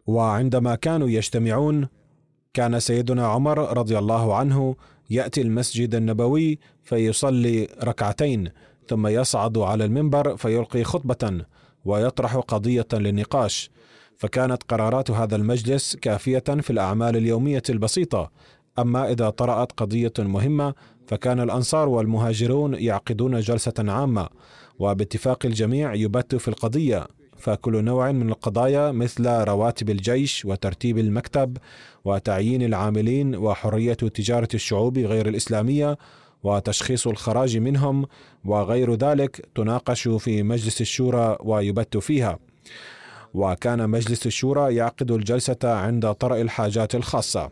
وعندما 0.05 0.75
كانوا 0.75 1.09
يجتمعون 1.09 1.87
كان 2.53 2.79
سيدنا 2.79 3.27
عمر 3.27 3.77
رضي 3.77 3.97
الله 3.97 4.35
عنه 4.35 4.75
يأتي 5.11 5.41
المسجد 5.41 5.95
النبوي 5.95 6.59
فيصلي 6.83 7.67
ركعتين 7.83 8.49
ثم 8.87 9.07
يصعد 9.07 9.57
على 9.57 9.85
المنبر 9.85 10.37
فيلقي 10.37 10.83
خطبة 10.83 11.45
ويطرح 11.85 12.35
قضية 12.35 12.87
للنقاش. 12.93 13.69
فكانت 14.17 14.63
قرارات 14.63 15.11
هذا 15.11 15.35
المجلس 15.35 15.95
كافية 15.95 16.39
في 16.39 16.69
الأعمال 16.69 17.17
اليومية 17.17 17.63
البسيطة. 17.69 18.31
أما 18.79 19.11
إذا 19.11 19.29
طرأت 19.29 19.71
قضية 19.71 20.13
مهمة 20.19 20.73
فكان 21.07 21.39
الأنصار 21.39 21.89
والمهاجرون 21.89 22.73
يعقدون 22.73 23.39
جلسة 23.39 23.73
عامة 23.79 24.29
وباتفاق 24.79 25.45
الجميع 25.45 25.93
يبت 25.93 26.35
في 26.35 26.47
القضية. 26.47 27.07
فكل 27.37 27.83
نوع 27.83 28.11
من 28.11 28.29
القضايا 28.29 28.91
مثل 28.91 29.27
رواتب 29.27 29.89
الجيش 29.89 30.45
وترتيب 30.45 30.97
المكتب 30.97 31.57
وتعيين 32.05 32.61
العاملين 32.61 33.35
وحرية 33.35 33.93
تجارة 33.93 34.47
الشعوب 34.53 34.97
غير 34.97 35.27
الإسلامية 35.27 35.97
وتشخيص 36.43 37.07
الخراج 37.07 37.57
منهم 37.57 38.05
وغير 38.45 38.95
ذلك 38.95 39.49
تناقش 39.55 40.07
في 40.07 40.43
مجلس 40.43 40.81
الشورى 40.81 41.37
ويبت 41.43 41.97
فيها. 41.97 42.39
وكان 43.33 43.89
مجلس 43.89 44.25
الشورى 44.25 44.75
يعقد 44.75 45.11
الجلسة 45.11 45.57
عند 45.63 46.11
طرأ 46.11 46.41
الحاجات 46.41 46.95
الخاصة. 46.95 47.49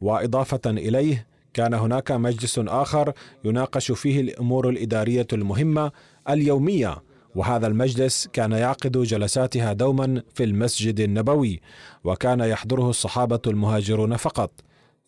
وإضافة 0.00 0.60
إليه 0.66 1.26
كان 1.54 1.74
هناك 1.74 2.12
مجلس 2.12 2.58
آخر 2.58 3.12
يناقش 3.44 3.92
فيه 3.92 4.20
الأمور 4.20 4.68
الإدارية 4.68 5.26
المهمة 5.32 5.92
اليومية 6.28 7.02
وهذا 7.34 7.66
المجلس 7.66 8.28
كان 8.32 8.52
يعقد 8.52 8.98
جلساتها 8.98 9.72
دوما 9.72 10.22
في 10.34 10.44
المسجد 10.44 11.00
النبوي 11.00 11.60
وكان 12.04 12.40
يحضره 12.40 12.90
الصحابة 12.90 13.40
المهاجرون 13.46 14.16
فقط. 14.16 14.50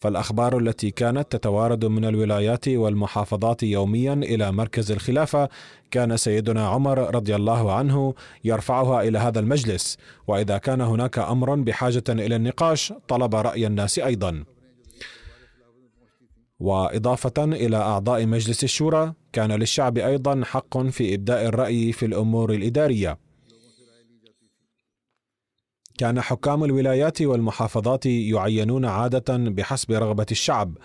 فالأخبار 0.00 0.58
التي 0.58 0.90
كانت 0.90 1.32
تتوارد 1.36 1.84
من 1.84 2.04
الولايات 2.04 2.68
والمحافظات 2.68 3.62
يوميا 3.62 4.12
إلى 4.12 4.52
مركز 4.52 4.92
الخلافة 4.92 5.48
كان 5.90 6.16
سيدنا 6.16 6.68
عمر 6.68 7.14
رضي 7.14 7.36
الله 7.36 7.72
عنه 7.72 8.14
يرفعها 8.44 9.02
إلى 9.02 9.18
هذا 9.18 9.40
المجلس 9.40 9.98
وإذا 10.26 10.58
كان 10.58 10.80
هناك 10.80 11.18
أمر 11.18 11.54
بحاجة 11.54 12.04
إلى 12.08 12.36
النقاش 12.36 12.92
طلب 13.08 13.34
رأي 13.34 13.66
الناس 13.66 13.98
أيضا. 13.98 14.44
وإضافة 16.64 17.44
إلى 17.44 17.76
أعضاء 17.76 18.26
مجلس 18.26 18.64
الشورى 18.64 19.12
كان 19.32 19.52
للشعب 19.52 19.98
أيضا 19.98 20.44
حق 20.44 20.78
في 20.78 21.14
إبداء 21.14 21.46
الرأي 21.46 21.92
في 21.92 22.06
الأمور 22.06 22.52
الإدارية. 22.52 23.18
كان 25.98 26.20
حكام 26.20 26.64
الولايات 26.64 27.22
والمحافظات 27.22 28.06
يعينون 28.06 28.84
عادة 28.84 29.36
بحسب 29.36 29.92
رغبة 29.92 30.26
الشعب 30.30 30.78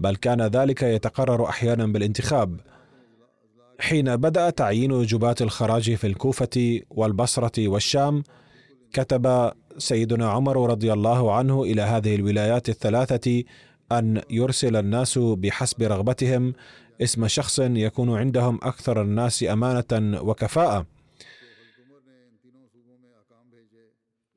بل 0.00 0.16
كان 0.16 0.42
ذلك 0.42 0.82
يتقرر 0.82 1.48
أحيانا 1.48 1.86
بالانتخاب. 1.86 2.60
حين 3.78 4.16
بدأ 4.16 4.50
تعيين 4.50 5.02
جباه 5.02 5.36
الخراج 5.40 5.94
في 5.94 6.06
الكوفة 6.06 6.80
والبصرة 6.90 7.68
والشام 7.68 8.22
كتب 8.92 9.52
سيدنا 9.78 10.30
عمر 10.30 10.70
رضي 10.70 10.92
الله 10.92 11.32
عنه 11.32 11.62
إلى 11.62 11.82
هذه 11.82 12.14
الولايات 12.14 12.68
الثلاثة 12.68 13.44
أن 13.92 14.22
يرسل 14.30 14.76
الناس 14.76 15.18
بحسب 15.18 15.82
رغبتهم 15.82 16.52
اسم 17.02 17.28
شخص 17.28 17.58
يكون 17.58 18.16
عندهم 18.18 18.58
أكثر 18.62 19.02
الناس 19.02 19.44
أمانة 19.44 20.20
وكفاءة. 20.22 20.86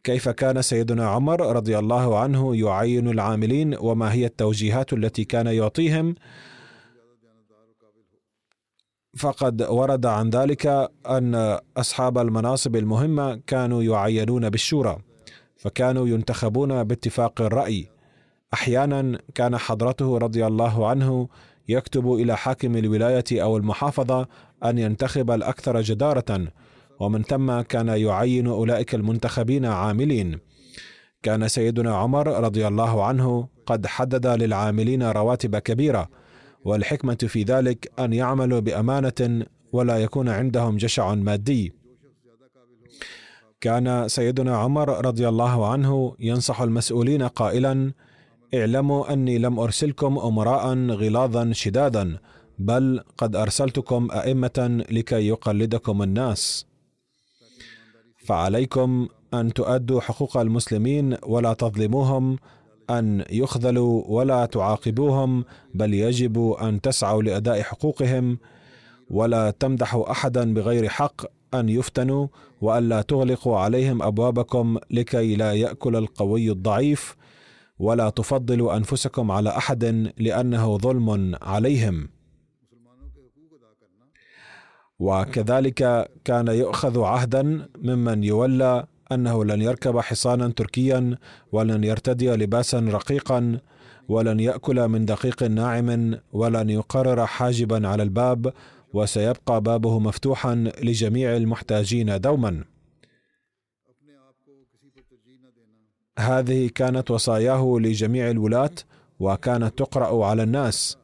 كيف 0.04 0.30
كان 0.30 0.62
سيدنا 0.62 1.08
عمر 1.08 1.56
رضي 1.56 1.80
الله 1.80 2.20
عنه 2.20 2.56
يعين 2.56 3.08
العاملين 3.10 3.76
وما 3.80 4.14
هي 4.14 4.26
التوجيهات 4.26 4.94
التي 4.94 5.24
كان 5.24 5.48
يعطيهم؟ 5.48 6.16
فقد 9.18 9.62
ورد 9.62 10.06
عن 10.06 10.30
ذلك 10.30 10.68
أن 11.10 11.60
أصحاب 11.78 12.18
المناصب 12.18 12.76
المهمة 12.76 13.42
كانوا 13.48 13.84
يعينون 13.84 14.50
بالشورى 14.50 14.98
فكانوا 15.58 16.08
ينتخبون 16.08 16.84
باتفاق 16.84 17.42
الرأي. 17.42 17.97
أحيانا 18.54 19.20
كان 19.36 19.58
حضرته 19.58 20.18
رضي 20.18 20.48
الله 20.48 20.88
عنه 20.88 21.28
يكتب 21.70 22.14
إلى 22.14 22.38
حاكم 22.38 22.78
الولاية 22.78 23.24
أو 23.32 23.58
المحافظة 23.58 24.28
أن 24.66 24.78
ينتخب 24.78 25.32
الأكثر 25.32 25.82
جدارة 25.82 26.48
ومن 27.00 27.24
ثم 27.24 27.62
كان 27.62 27.88
يعين 27.88 28.48
أولئك 28.48 28.96
المنتخبين 28.96 29.66
عاملين. 29.66 30.40
كان 31.24 31.48
سيدنا 31.48 31.96
عمر 31.96 32.28
رضي 32.44 32.68
الله 32.68 33.06
عنه 33.06 33.48
قد 33.66 33.88
حدد 33.88 34.28
للعاملين 34.28 35.04
رواتب 35.04 35.58
كبيرة 35.58 36.10
والحكمة 36.66 37.18
في 37.28 37.44
ذلك 37.44 37.92
أن 38.00 38.14
يعملوا 38.14 38.60
بأمانة 38.60 39.46
ولا 39.72 39.98
يكون 39.98 40.30
عندهم 40.30 40.78
جشع 40.78 41.16
مادي. 41.16 41.74
كان 43.62 44.08
سيدنا 44.08 44.58
عمر 44.58 45.06
رضي 45.06 45.28
الله 45.28 45.72
عنه 45.72 46.16
ينصح 46.20 46.62
المسؤولين 46.62 47.24
قائلا 47.24 47.94
اعلموا 48.54 49.14
أني 49.14 49.38
لم 49.38 49.60
أرسلكم 49.60 50.18
أمراء 50.18 50.74
غلاظا 50.90 51.52
شدادا 51.54 52.18
بل 52.60 53.04
قد 53.18 53.36
أرسلتكم 53.36 54.08
أئمة 54.12 54.86
لكي 54.92 55.28
يقلدكم 55.28 56.04
الناس. 56.04 56.66
فعليكم 58.18 59.08
أن 59.34 59.54
تؤدوا 59.54 60.02
حقوق 60.02 60.38
المسلمين 60.38 61.18
ولا 61.24 61.54
تظلموهم 61.54 62.38
أن 62.90 63.24
يخذلوا 63.30 64.04
ولا 64.08 64.46
تعاقبوهم 64.46 65.46
بل 65.74 65.94
يجب 65.94 66.52
أن 66.52 66.82
تسعوا 66.82 67.24
لأداء 67.24 67.62
حقوقهم 67.62 68.40
ولا 69.10 69.52
تمدحوا 69.52 70.12
احدا 70.12 70.54
بغير 70.54 70.90
حق 70.90 71.22
أن 71.54 71.70
يفتنوا 71.70 72.28
وألا 72.62 73.02
تغلقوا 73.02 73.58
عليهم 73.58 74.02
أبوابكم 74.04 74.78
لكي 74.92 75.36
لا 75.36 75.54
يأكل 75.54 75.96
القوي 75.96 76.52
الضعيف 76.52 77.16
ولا 77.80 78.10
تفضلوا 78.10 78.78
أنفسكم 78.78 79.32
على 79.32 79.50
أحد 79.50 80.12
لأنه 80.18 80.78
ظلم 80.78 81.36
عليهم. 81.42 82.10
وكذلك 85.00 86.12
كان 86.26 86.48
يؤخذ 86.48 87.02
عهدا 87.04 87.68
ممن 87.78 88.24
يولى 88.24 88.86
أنه 89.12 89.46
لن 89.46 89.62
يركب 89.62 90.00
حصانا 90.00 90.48
تركيا 90.48 91.18
ولن 91.52 91.84
يرتدي 91.84 92.30
لباسا 92.30 92.80
رقيقا 92.80 93.60
ولن 94.10 94.40
يأكل 94.40 94.88
من 94.88 95.06
دقيق 95.06 95.44
ناعم 95.44 96.18
ولن 96.34 96.70
يقرر 96.70 97.26
حاجبا 97.26 97.88
على 97.88 98.04
الباب 98.04 98.54
وسيبقى 98.94 99.62
بابه 99.62 100.00
مفتوحا 100.00 100.56
لجميع 100.84 101.36
المحتاجين 101.36 102.22
دوما. 102.22 102.64
هذه 106.18 106.70
كانت 106.76 107.12
وصاياه 107.12 107.78
لجميع 107.80 108.30
الولاة 108.30 108.76
وكانت 109.20 109.78
تقرأ 109.78 110.26
على 110.26 110.44
الناس. 110.44 110.98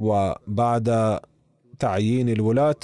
وبعد 0.00 1.20
تعيين 1.78 2.28
الولاة 2.28 2.76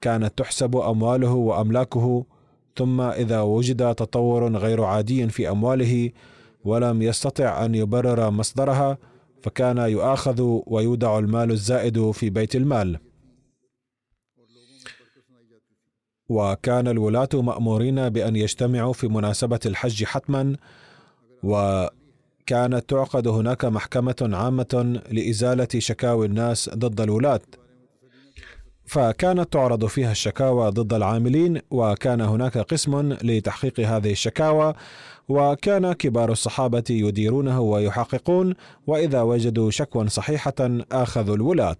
كانت 0.00 0.38
تحسب 0.38 0.76
أمواله 0.76 1.32
وأملاكه 1.32 2.24
ثم 2.76 3.00
إذا 3.00 3.40
وجد 3.40 3.94
تطور 3.94 4.56
غير 4.56 4.84
عادي 4.84 5.28
في 5.28 5.50
أمواله 5.50 6.10
ولم 6.64 7.02
يستطع 7.02 7.64
أن 7.64 7.74
يبرر 7.74 8.30
مصدرها 8.30 8.98
فكان 9.42 9.78
يؤاخذ 9.78 10.60
ويودع 10.66 11.18
المال 11.18 11.50
الزائد 11.50 12.10
في 12.10 12.30
بيت 12.30 12.56
المال. 12.56 12.98
وكان 16.28 16.88
الولاة 16.88 17.28
مأمورين 17.34 18.08
بأن 18.08 18.36
يجتمعوا 18.36 18.92
في 18.92 19.08
مناسبة 19.08 19.60
الحج 19.66 20.04
حتما 20.04 20.56
وكانت 21.42 22.84
تعقد 22.88 23.28
هناك 23.28 23.64
محكمة 23.64 24.30
عامة 24.32 25.00
لإزالة 25.10 25.68
شكاوي 25.78 26.26
الناس 26.26 26.70
ضد 26.74 27.00
الولاة. 27.00 27.40
فكانت 28.86 29.52
تعرض 29.52 29.86
فيها 29.86 30.12
الشكاوى 30.12 30.70
ضد 30.70 30.92
العاملين 30.92 31.60
وكان 31.70 32.20
هناك 32.20 32.58
قسم 32.58 33.12
لتحقيق 33.12 33.80
هذه 33.80 34.12
الشكاوى 34.12 34.74
وكان 35.28 35.92
كبار 35.92 36.32
الصحابة 36.32 36.84
يديرونه 36.90 37.60
ويحققون 37.60 38.54
وإذا 38.86 39.22
وجدوا 39.22 39.70
شكوى 39.70 40.08
صحيحة 40.08 40.54
آخذوا 40.92 41.36
الولاة. 41.36 41.76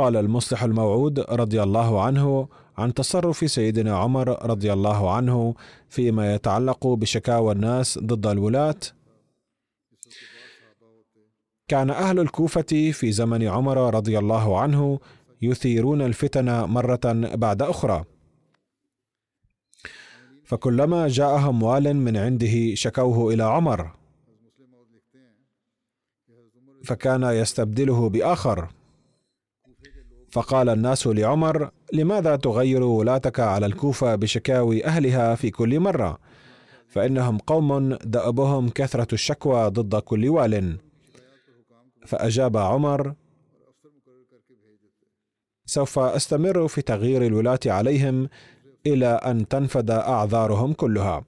قال 0.00 0.16
المصلح 0.16 0.62
الموعود 0.62 1.20
رضي 1.20 1.62
الله 1.62 2.02
عنه 2.02 2.48
عن 2.78 2.94
تصرف 2.94 3.50
سيدنا 3.50 3.96
عمر 3.96 4.50
رضي 4.50 4.72
الله 4.72 5.14
عنه 5.14 5.54
فيما 5.88 6.34
يتعلق 6.34 6.86
بشكاوى 6.86 7.52
الناس 7.52 7.98
ضد 7.98 8.26
الولاة. 8.26 8.80
كان 11.68 11.90
أهل 11.90 12.20
الكوفة 12.20 12.90
في 12.92 13.12
زمن 13.12 13.48
عمر 13.48 13.94
رضي 13.94 14.18
الله 14.18 14.60
عنه 14.60 15.00
يثيرون 15.42 16.02
الفتن 16.02 16.64
مرة 16.64 17.00
بعد 17.14 17.62
أخرى. 17.62 18.04
فكلما 20.44 21.08
جاءهم 21.08 21.62
وال 21.62 21.96
من 21.96 22.16
عنده 22.16 22.74
شكوه 22.74 23.34
إلى 23.34 23.42
عمر 23.42 23.90
فكان 26.84 27.22
يستبدله 27.22 28.08
بآخر. 28.08 28.79
فقال 30.30 30.68
الناس 30.68 31.06
لعمر 31.06 31.70
لماذا 31.92 32.36
تغير 32.36 32.82
ولاتك 32.82 33.40
على 33.40 33.66
الكوفة 33.66 34.14
بشكاوي 34.14 34.84
أهلها 34.84 35.34
في 35.34 35.50
كل 35.50 35.80
مرة؟ 35.80 36.18
فإنهم 36.88 37.38
قوم 37.38 37.94
دأبهم 37.94 38.68
كثرة 38.68 39.08
الشكوى 39.12 39.68
ضد 39.70 39.96
كل 39.96 40.28
وال. 40.28 40.78
فأجاب 42.06 42.56
عمر 42.56 43.14
سوف 45.66 45.98
أستمر 45.98 46.68
في 46.68 46.82
تغيير 46.82 47.26
الولاة 47.26 47.60
عليهم 47.66 48.28
إلى 48.86 49.06
أن 49.06 49.48
تنفد 49.48 49.90
أعذارهم 49.90 50.72
كلها. 50.72 51.24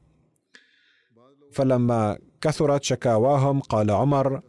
فلما 1.52 2.18
كثرت 2.40 2.82
شكاواهم 2.82 3.60
قال 3.60 3.90
عمر 3.90 4.42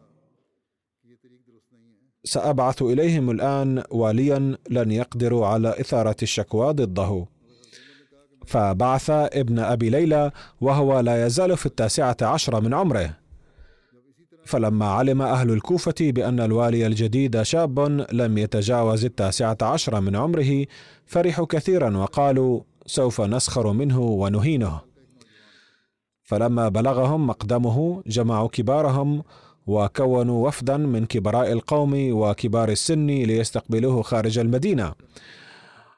سأبعث 2.24 2.82
إليهم 2.82 3.30
الآن 3.30 3.84
واليا 3.92 4.58
لن 4.70 4.92
يقدروا 4.92 5.48
على 5.48 5.70
إثارة 5.70 6.16
الشكوى 6.22 6.74
ضده. 6.74 7.26
فبعث 8.46 9.10
ابن 9.10 9.60
أبي 9.60 9.90
ليلى 9.90 10.32
وهو 10.62 11.00
لا 11.00 11.26
يزال 11.26 11.58
في 11.58 11.66
التاسعة 11.66 12.18
عشر 12.22 12.62
من 12.62 12.74
عمره. 12.74 13.18
فلما 14.46 14.86
علم 14.86 15.22
أهل 15.22 15.52
الكوفة 15.52 15.96
بأن 16.02 16.40
الوالي 16.40 16.88
الجديد 16.88 17.42
شاب 17.42 17.80
لم 18.12 18.38
يتجاوز 18.38 19.06
التاسعة 19.06 19.58
عشر 19.62 20.02
من 20.02 20.16
عمره 20.16 20.66
فرحوا 21.06 21.46
كثيرا 21.46 21.98
وقالوا 21.98 22.62
سوف 22.86 23.22
نسخر 23.22 23.72
منه 23.72 24.00
ونهينه. 24.00 24.82
فلما 26.24 26.70
بلغهم 26.70 27.28
مقدمه 27.28 28.04
جمعوا 28.08 28.48
كبارهم 28.48 29.24
وكونوا 29.68 30.47
وفدا 30.47 30.78
من 30.78 31.05
كبراء 31.05 31.51
القوم 31.51 31.93
وكبار 32.11 32.70
السن 32.70 33.07
ليستقبلوه 33.07 34.01
خارج 34.01 34.39
المدينة. 34.39 34.93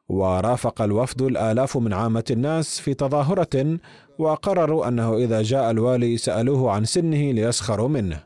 ورافق 0.10 0.82
الوفد 0.82 1.22
الآلاف 1.22 1.78
من 1.78 1.94
عامة 1.94 2.24
الناس 2.32 2.80
في 2.80 2.94
تظاهرة 2.94 3.80
وقرروا 4.20 4.88
أنه 4.88 5.18
إذا 5.18 5.42
جاء 5.42 5.72
الوالي 5.72 6.18
سألوه 6.18 6.72
عن 6.72 6.86
سنه 6.86 7.32
ليسخروا 7.32 7.88
منه. 7.88 8.24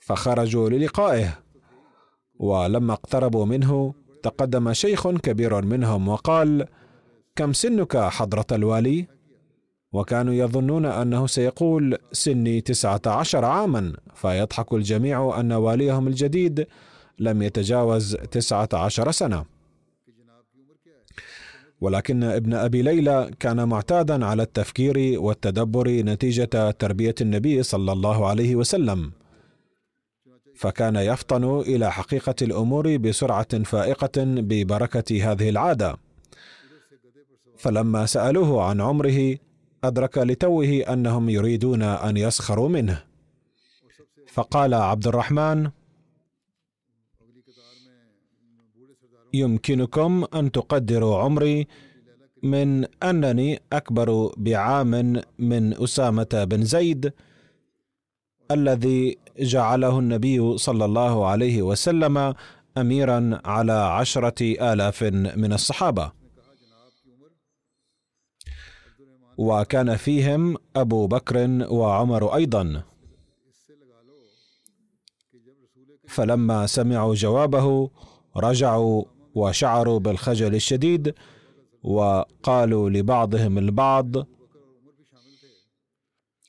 فخرجوا 0.00 0.68
للقائه. 0.68 1.38
ولما 2.38 2.92
اقتربوا 2.92 3.44
منه 3.44 3.94
تقدم 4.22 4.72
شيخ 4.72 5.08
كبير 5.08 5.64
منهم 5.64 6.08
وقال 6.08 6.66
كم 7.36 7.52
سنك 7.52 7.96
حضرة 7.96 8.46
الوالي؟ 8.52 9.13
وكانوا 9.94 10.34
يظنون 10.34 10.86
أنه 10.86 11.26
سيقول 11.26 11.98
سني 12.12 12.60
تسعة 12.60 13.00
عشر 13.06 13.44
عاما 13.44 13.92
فيضحك 14.14 14.72
الجميع 14.72 15.40
أن 15.40 15.52
واليهم 15.52 16.08
الجديد 16.08 16.66
لم 17.18 17.42
يتجاوز 17.42 18.16
تسعة 18.16 18.68
عشر 18.72 19.10
سنة. 19.10 19.44
ولكن 21.80 22.22
ابن 22.24 22.54
أبي 22.54 22.82
ليلى 22.82 23.30
كان 23.40 23.68
معتادا 23.68 24.26
على 24.26 24.42
التفكير 24.42 25.20
والتدبر 25.20 25.88
نتيجة 25.88 26.70
تربية 26.70 27.14
النبي 27.20 27.62
صلى 27.62 27.92
الله 27.92 28.26
عليه 28.28 28.56
وسلم. 28.56 29.12
فكان 30.56 30.96
يفطن 30.96 31.60
إلى 31.60 31.92
حقيقة 31.92 32.34
الأمور 32.42 32.96
بسرعة 32.96 33.62
فائقة 33.62 34.24
ببركة 34.24 35.32
هذه 35.32 35.48
العادة. 35.48 35.96
فلما 37.56 38.06
سألوه 38.06 38.64
عن 38.64 38.80
عمره 38.80 39.36
أدرك 39.84 40.18
لتوه 40.18 40.84
أنهم 40.92 41.28
يريدون 41.28 41.82
أن 41.82 42.16
يسخروا 42.16 42.68
منه. 42.68 43.02
فقال 44.32 44.74
عبد 44.74 45.06
الرحمن 45.06 45.70
يمكنكم 49.34 50.24
أن 50.34 50.52
تقدروا 50.52 51.18
عمري 51.18 51.66
من 52.42 52.84
أنني 53.02 53.60
أكبر 53.72 54.34
بعام 54.36 55.20
من 55.38 55.82
أسامة 55.82 56.46
بن 56.50 56.64
زيد 56.64 57.12
الذي 58.50 59.18
جعله 59.38 59.98
النبي 59.98 60.58
صلى 60.58 60.84
الله 60.84 61.26
عليه 61.26 61.62
وسلم 61.62 62.34
اميرا 62.78 63.40
على 63.44 63.72
عشرة 63.72 64.40
آلاف 64.72 65.02
من 65.42 65.52
الصحابة. 65.52 66.23
وكان 69.38 69.96
فيهم 69.96 70.56
أبو 70.76 71.06
بكر 71.06 71.66
وعمر 71.70 72.34
أيضا. 72.34 72.82
فلما 76.08 76.66
سمعوا 76.66 77.14
جوابه 77.14 77.90
رجعوا 78.36 79.04
وشعروا 79.34 79.98
بالخجل 79.98 80.54
الشديد 80.54 81.14
وقالوا 81.82 82.90
لبعضهم 82.90 83.58
البعض 83.58 84.16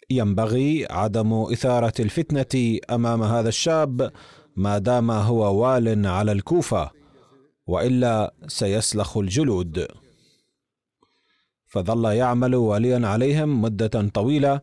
ينبغي 0.09 0.87
عدم 0.89 1.33
إثارة 1.33 1.93
الفتنة 1.99 2.79
أمام 2.89 3.23
هذا 3.23 3.49
الشاب 3.49 4.11
ما 4.55 4.77
دام 4.77 5.11
هو 5.11 5.55
وال 5.63 6.07
على 6.07 6.31
الكوفة 6.31 6.91
وإلا 7.67 8.33
سيسلخ 8.47 9.17
الجلود. 9.17 9.87
فظل 11.75 12.05
يعمل 12.05 12.55
واليا 12.55 13.07
عليهم 13.07 13.61
مدة 13.61 14.09
طويلة 14.13 14.61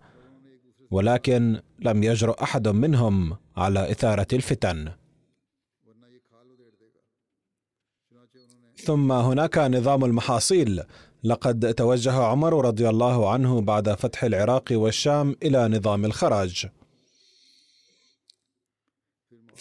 ولكن 0.90 1.60
لم 1.78 2.02
يجرؤ 2.02 2.42
أحد 2.42 2.68
منهم 2.68 3.36
على 3.56 3.90
إثارة 3.90 4.26
الفتن. 4.32 4.92
ثم 8.84 9.12
هناك 9.12 9.58
نظام 9.58 10.04
المحاصيل. 10.04 10.82
لقد 11.24 11.74
توجه 11.74 12.12
عمر 12.12 12.64
رضي 12.64 12.88
الله 12.88 13.30
عنه 13.30 13.60
بعد 13.60 13.94
فتح 13.94 14.24
العراق 14.24 14.64
والشام 14.72 15.36
إلى 15.42 15.68
نظام 15.68 16.04
الخراج. 16.04 16.66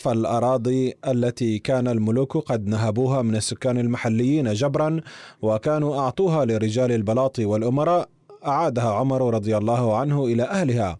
فالأراضي 0.01 0.93
التي 1.07 1.59
كان 1.59 1.87
الملوك 1.87 2.37
قد 2.37 2.67
نهبوها 2.67 3.21
من 3.21 3.35
السكان 3.35 3.77
المحليين 3.77 4.53
جبرا 4.53 5.01
وكانوا 5.41 5.99
أعطوها 5.99 6.45
لرجال 6.45 6.91
البلاط 6.91 7.39
والأمراء 7.39 8.09
أعادها 8.47 8.93
عمر 8.93 9.33
رضي 9.33 9.57
الله 9.57 9.97
عنه 9.97 10.25
إلى 10.25 10.43
أهلها. 10.43 10.97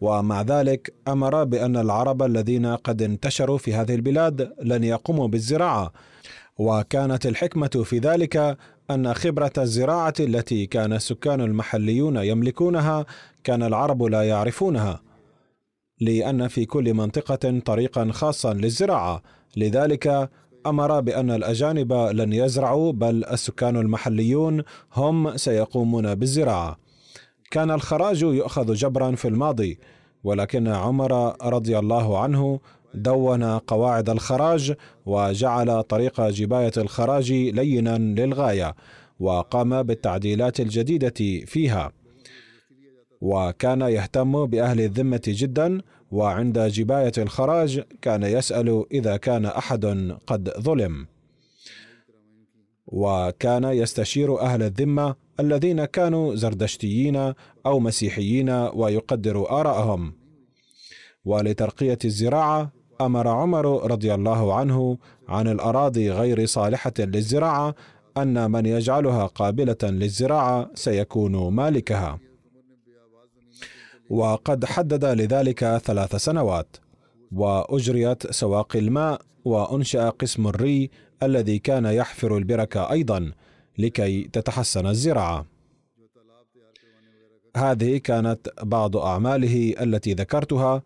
ومع 0.00 0.42
ذلك 0.42 0.94
أمر 1.08 1.44
بأن 1.44 1.76
العرب 1.76 2.22
الذين 2.22 2.66
قد 2.66 3.02
انتشروا 3.02 3.58
في 3.58 3.74
هذه 3.74 3.94
البلاد 3.94 4.52
لن 4.62 4.84
يقوموا 4.84 5.28
بالزراعة. 5.28 5.92
وكانت 6.58 7.26
الحكمة 7.26 7.82
في 7.84 7.98
ذلك 7.98 8.56
أن 8.90 9.14
خبرة 9.14 9.52
الزراعة 9.58 10.14
التي 10.20 10.66
كان 10.66 10.92
السكان 10.92 11.40
المحليون 11.40 12.16
يملكونها 12.16 13.06
كان 13.44 13.62
العرب 13.62 14.02
لا 14.02 14.22
يعرفونها. 14.22 15.09
لأن 16.00 16.48
في 16.48 16.64
كل 16.64 16.94
منطقة 16.94 17.60
طريقا 17.64 18.10
خاصا 18.12 18.54
للزراعة. 18.54 19.22
لذلك 19.56 20.30
أمر 20.66 21.00
بأن 21.00 21.30
الأجانب 21.30 21.92
لن 21.92 22.32
يزرعوا 22.32 22.92
بل 22.92 23.24
السكان 23.24 23.76
المحليون 23.76 24.62
هم 24.94 25.36
سيقومون 25.36 26.14
بالزراعة. 26.14 26.78
كان 27.50 27.70
الخراج 27.70 28.22
يؤخذ 28.22 28.74
جبرا 28.74 29.14
في 29.14 29.28
الماضي 29.28 29.78
ولكن 30.24 30.68
عمر 30.68 31.36
رضي 31.52 31.78
الله 31.78 32.18
عنه 32.18 32.60
دون 32.94 33.44
قواعد 33.44 34.10
الخراج 34.10 34.74
وجعل 35.06 35.82
طريق 35.82 36.20
جباية 36.28 36.72
الخراج 36.76 37.32
لينا 37.32 37.98
للغاية 37.98 38.74
وقام 39.20 39.82
بالتعديلات 39.82 40.60
الجديدة 40.60 41.44
فيها. 41.46 41.92
وكان 43.20 43.80
يهتم 43.80 44.46
بأهل 44.46 44.80
الذمة 44.80 45.22
جدا 45.26 45.80
وعند 46.10 46.58
جباية 46.58 47.12
الخراج 47.18 47.82
كان 48.02 48.22
يسأل 48.22 48.84
إذا 48.92 49.16
كان 49.16 49.46
أحد 49.46 50.16
قد 50.26 50.50
ظلم. 50.60 51.06
وكان 52.86 53.64
يستشير 53.64 54.40
أهل 54.40 54.62
الذمة 54.62 55.14
الذين 55.40 55.84
كانوا 55.84 56.34
زردشتيين 56.34 57.34
أو 57.66 57.80
مسيحيين 57.80 58.50
ويقدر 58.50 59.50
ارائهم 59.50 60.12
ولترقية 61.24 61.98
الزراعة 62.04 62.72
أمر 63.00 63.28
عمر 63.28 63.90
رضي 63.90 64.14
الله 64.14 64.54
عنه 64.54 64.98
عن 65.28 65.48
الأراضي 65.48 66.10
غير 66.10 66.46
صالحة 66.46 66.92
للزراعة 66.98 67.74
أن 68.16 68.50
من 68.50 68.66
يجعلها 68.66 69.26
قابلة 69.26 69.76
للزراعة 69.82 70.70
سيكون 70.74 71.54
مالكها. 71.54 72.18
وقد 74.10 74.64
حدد 74.64 75.04
لذلك 75.04 75.76
ثلاث 75.84 76.16
سنوات 76.16 76.76
وأجريت 77.32 78.30
سواقي 78.30 78.78
الماء 78.78 79.20
وأنشأ 79.44 80.08
قسم 80.08 80.46
الري 80.46 80.90
الذي 81.22 81.58
كان 81.58 81.84
يحفر 81.84 82.36
البرك 82.36 82.76
أيضا 82.76 83.32
لكي 83.78 84.22
تتحسن 84.22 84.86
الزراعة. 84.86 85.46
هذه 87.56 87.98
كانت 87.98 88.48
بعض 88.62 88.96
أعماله 88.96 89.74
التي 89.80 90.12
ذكرتها 90.14 90.82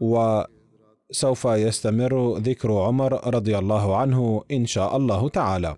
وسوف 0.00 1.44
يستمر 1.44 2.38
ذكر 2.38 2.72
عمر 2.72 3.34
رضي 3.34 3.58
الله 3.58 3.96
عنه 3.96 4.44
إن 4.52 4.66
شاء 4.66 4.96
الله 4.96 5.28
تعالى. 5.28 5.76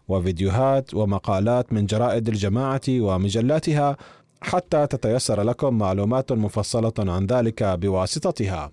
وفيديوهات 0.08 0.94
ومقالات 0.94 1.72
من 1.72 1.86
جرائد 1.86 2.28
الجماعة 2.28 2.80
ومجلاتها 2.88 3.96
حتى 4.40 4.86
تتيسر 4.86 5.42
لكم 5.42 5.78
معلومات 5.78 6.32
مفصلة 6.32 6.92
عن 6.98 7.26
ذلك 7.26 7.62
بواسطتها. 7.62 8.70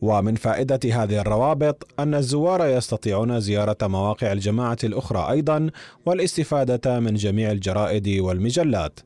ومن 0.00 0.34
فائدة 0.34 0.80
هذه 0.84 1.20
الروابط 1.20 1.88
أن 1.98 2.14
الزوار 2.14 2.66
يستطيعون 2.66 3.40
زيارة 3.40 3.76
مواقع 3.82 4.32
الجماعة 4.32 4.78
الأخرى 4.84 5.30
أيضا 5.30 5.70
والاستفادة 6.06 7.00
من 7.00 7.14
جميع 7.14 7.50
الجرائد 7.50 8.08
والمجلات. 8.08 9.00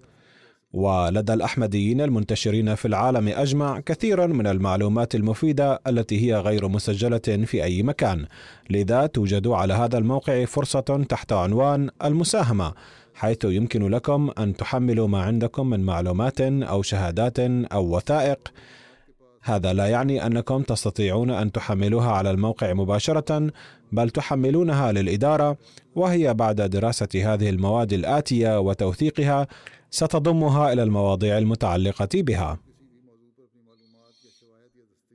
ولدى 0.72 1.32
الأحمديين 1.32 2.00
المنتشرين 2.00 2.74
في 2.74 2.88
العالم 2.88 3.28
أجمع 3.28 3.80
كثيرا 3.80 4.26
من 4.26 4.46
المعلومات 4.46 5.14
المفيدة 5.14 5.80
التي 5.86 6.26
هي 6.26 6.34
غير 6.34 6.68
مسجلة 6.68 7.44
في 7.44 7.64
أي 7.64 7.82
مكان. 7.82 8.26
لذا 8.70 9.06
توجد 9.06 9.46
على 9.46 9.74
هذا 9.74 9.98
الموقع 9.98 10.44
فرصة 10.44 11.04
تحت 11.08 11.32
عنوان 11.32 11.90
المساهمة 12.04 12.72
حيث 13.14 13.44
يمكن 13.44 13.88
لكم 13.88 14.30
أن 14.38 14.56
تحملوا 14.56 15.08
ما 15.08 15.22
عندكم 15.22 15.70
من 15.70 15.80
معلومات 15.80 16.40
أو 16.40 16.82
شهادات 16.82 17.38
أو 17.72 17.96
وثائق. 17.96 18.38
هذا 19.42 19.72
لا 19.72 19.86
يعني 19.86 20.26
أنكم 20.26 20.62
تستطيعون 20.62 21.30
أن 21.30 21.52
تحملوها 21.52 22.12
على 22.12 22.30
الموقع 22.30 22.72
مباشرة 22.72 23.50
بل 23.92 24.10
تحملونها 24.10 24.92
للإدارة 24.92 25.56
وهي 25.94 26.34
بعد 26.34 26.60
دراسه 26.60 27.08
هذه 27.34 27.50
المواد 27.50 27.92
الآتية 27.92 28.60
وتوثيقها 28.60 29.46
ستضمها 29.90 30.72
إلى 30.72 30.82
المواضيع 30.82 31.38
المتعلقة 31.38 32.08
بها. 32.14 32.58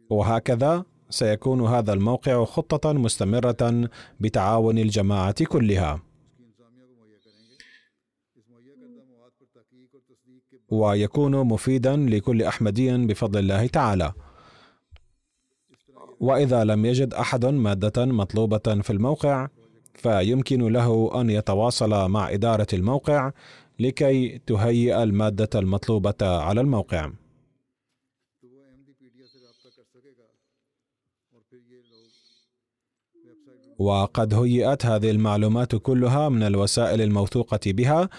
وهكذا 0.10 0.86
سيكون 1.10 1.62
هذا 1.62 1.94
الموقع 1.94 2.46
خطة 2.46 2.94
مستمرة 2.94 3.90
بتعاون 4.20 4.78
الجماعة 4.78 5.46
كلها. 5.46 6.02
ويكون 10.70 11.36
مفيدا 11.36 11.96
لكل 11.96 12.44
أحمدي 12.44 12.98
بفضل 12.98 13.40
الله 13.40 13.68
تعالى. 13.68 14.14
وإذا 16.20 16.64
لم 16.64 16.86
يجد 16.86 17.14
احد 17.14 17.46
مادة 17.46 18.06
مطلوبة 18.06 18.82
في 18.82 18.90
الموقع 18.90 19.48
فيمكن 19.94 20.62
له 20.74 21.22
أن 21.22 21.30
يتواصل 21.30 22.10
مع 22.10 22.32
إدارة 22.32 22.68
الموقع 22.74 23.32
لكي 23.80 24.38
تهيئ 24.38 25.04
المادة 25.04 25.50
المطلوبة 25.56 26.16
على 26.22 26.62
الموقع. 26.62 27.12
وقد 33.80 34.34
هيئت 34.34 34.86
هذه 34.86 35.12
المعلومات 35.12 35.76
كلها 35.76 36.30
من 36.30 36.44
الوسائل 36.44 37.02
الموثوقة 37.02 37.60
بها 37.66 38.10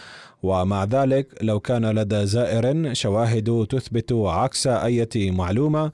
ومع 0.43 0.85
ذلك 0.85 1.39
لو 1.43 1.61
كان 1.61 1.91
لدى 1.91 2.27
زائر 2.27 2.95
شواهد 2.95 3.67
تثبت 3.71 4.13
عكس 4.13 4.67
أي 4.67 5.09
معلومة 5.31 5.93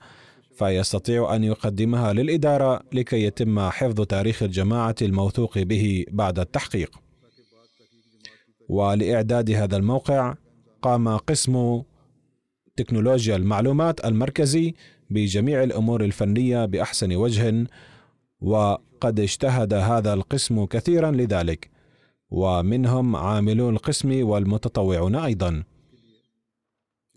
فيستطيع 0.55 1.37
أن 1.37 1.45
يقدمها 1.45 2.13
للإدارة 2.13 2.81
لكي 2.93 3.23
يتم 3.25 3.71
حفظ 3.71 4.01
تاريخ 4.01 4.43
الجماعة 4.43 4.95
الموثوق 5.03 5.59
به 5.59 6.05
بعد 6.11 6.39
التحقيق. 6.39 7.02
ولإعداد 8.69 9.51
هذا 9.51 9.77
الموقع 9.77 10.35
قام 10.83 11.17
قسم 11.17 11.83
تكنولوجيا 12.77 13.37
المعلومات 13.37 14.05
المركزي 14.05 14.75
بجميع 15.11 15.63
الأمور 15.63 16.05
الفنية 16.05 16.65
بأحسن 16.65 17.15
وجه 17.17 17.67
وقد 18.41 19.21
اجتهد 19.21 19.75
هذا 19.75 20.15
القسم 20.15 20.65
كثيرا 20.65 21.11
لذلك 21.11 21.71
ومنهم 22.31 23.17
عاملو 23.17 23.71
القسم 23.71 24.29
والمتطوعون 24.29 25.15
أيضا. 25.17 25.63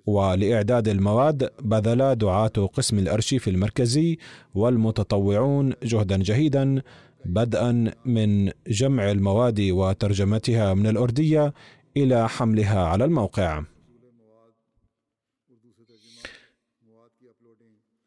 ولإعداد 0.06 0.88
المواد 0.88 1.50
بذل 1.62 2.16
دعاة 2.16 2.48
قسم 2.74 3.00
الأرشيف 3.00 3.48
المركزي 3.48 4.18
والمتطوعون 4.56 5.74
جهدا 5.84 6.18
جهيدا 6.18 6.82
بدءا 7.26 7.94
من 8.06 8.52
جمع 8.68 9.12
المواد 9.12 9.62
وترجمتها 9.62 10.74
من 10.74 10.88
الأردية 10.88 11.54
إلى 11.98 12.30
حملها 12.30 12.86
على 12.86 13.06
الموقع. 13.06 13.64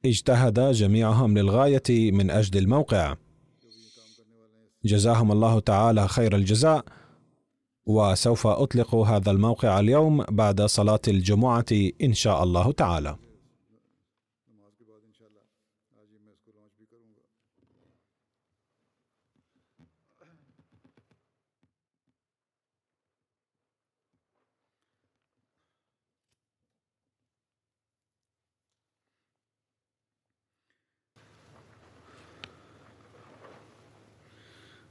اجتهد 0.05 0.73
جميعهم 0.73 1.39
للغاية 1.39 2.13
من 2.13 2.31
أجل 2.31 2.59
الموقع. 2.59 3.17
جزاهم 4.85 5.33
الله 5.33 5.61
تعالى 5.61 6.09
خير 6.09 6.37
الجزاء 6.37 6.85
وسوف 7.87 8.47
أطلق 8.47 8.95
هذا 8.95 9.31
الموقع 9.31 9.81
اليوم 9.81 10.23
بعد 10.23 10.63
صلاة 10.63 11.01
الجمعة 11.09 11.67
إن 12.03 12.15
شاء 12.15 12.43
الله 12.43 12.73
تعالى. 12.73 13.17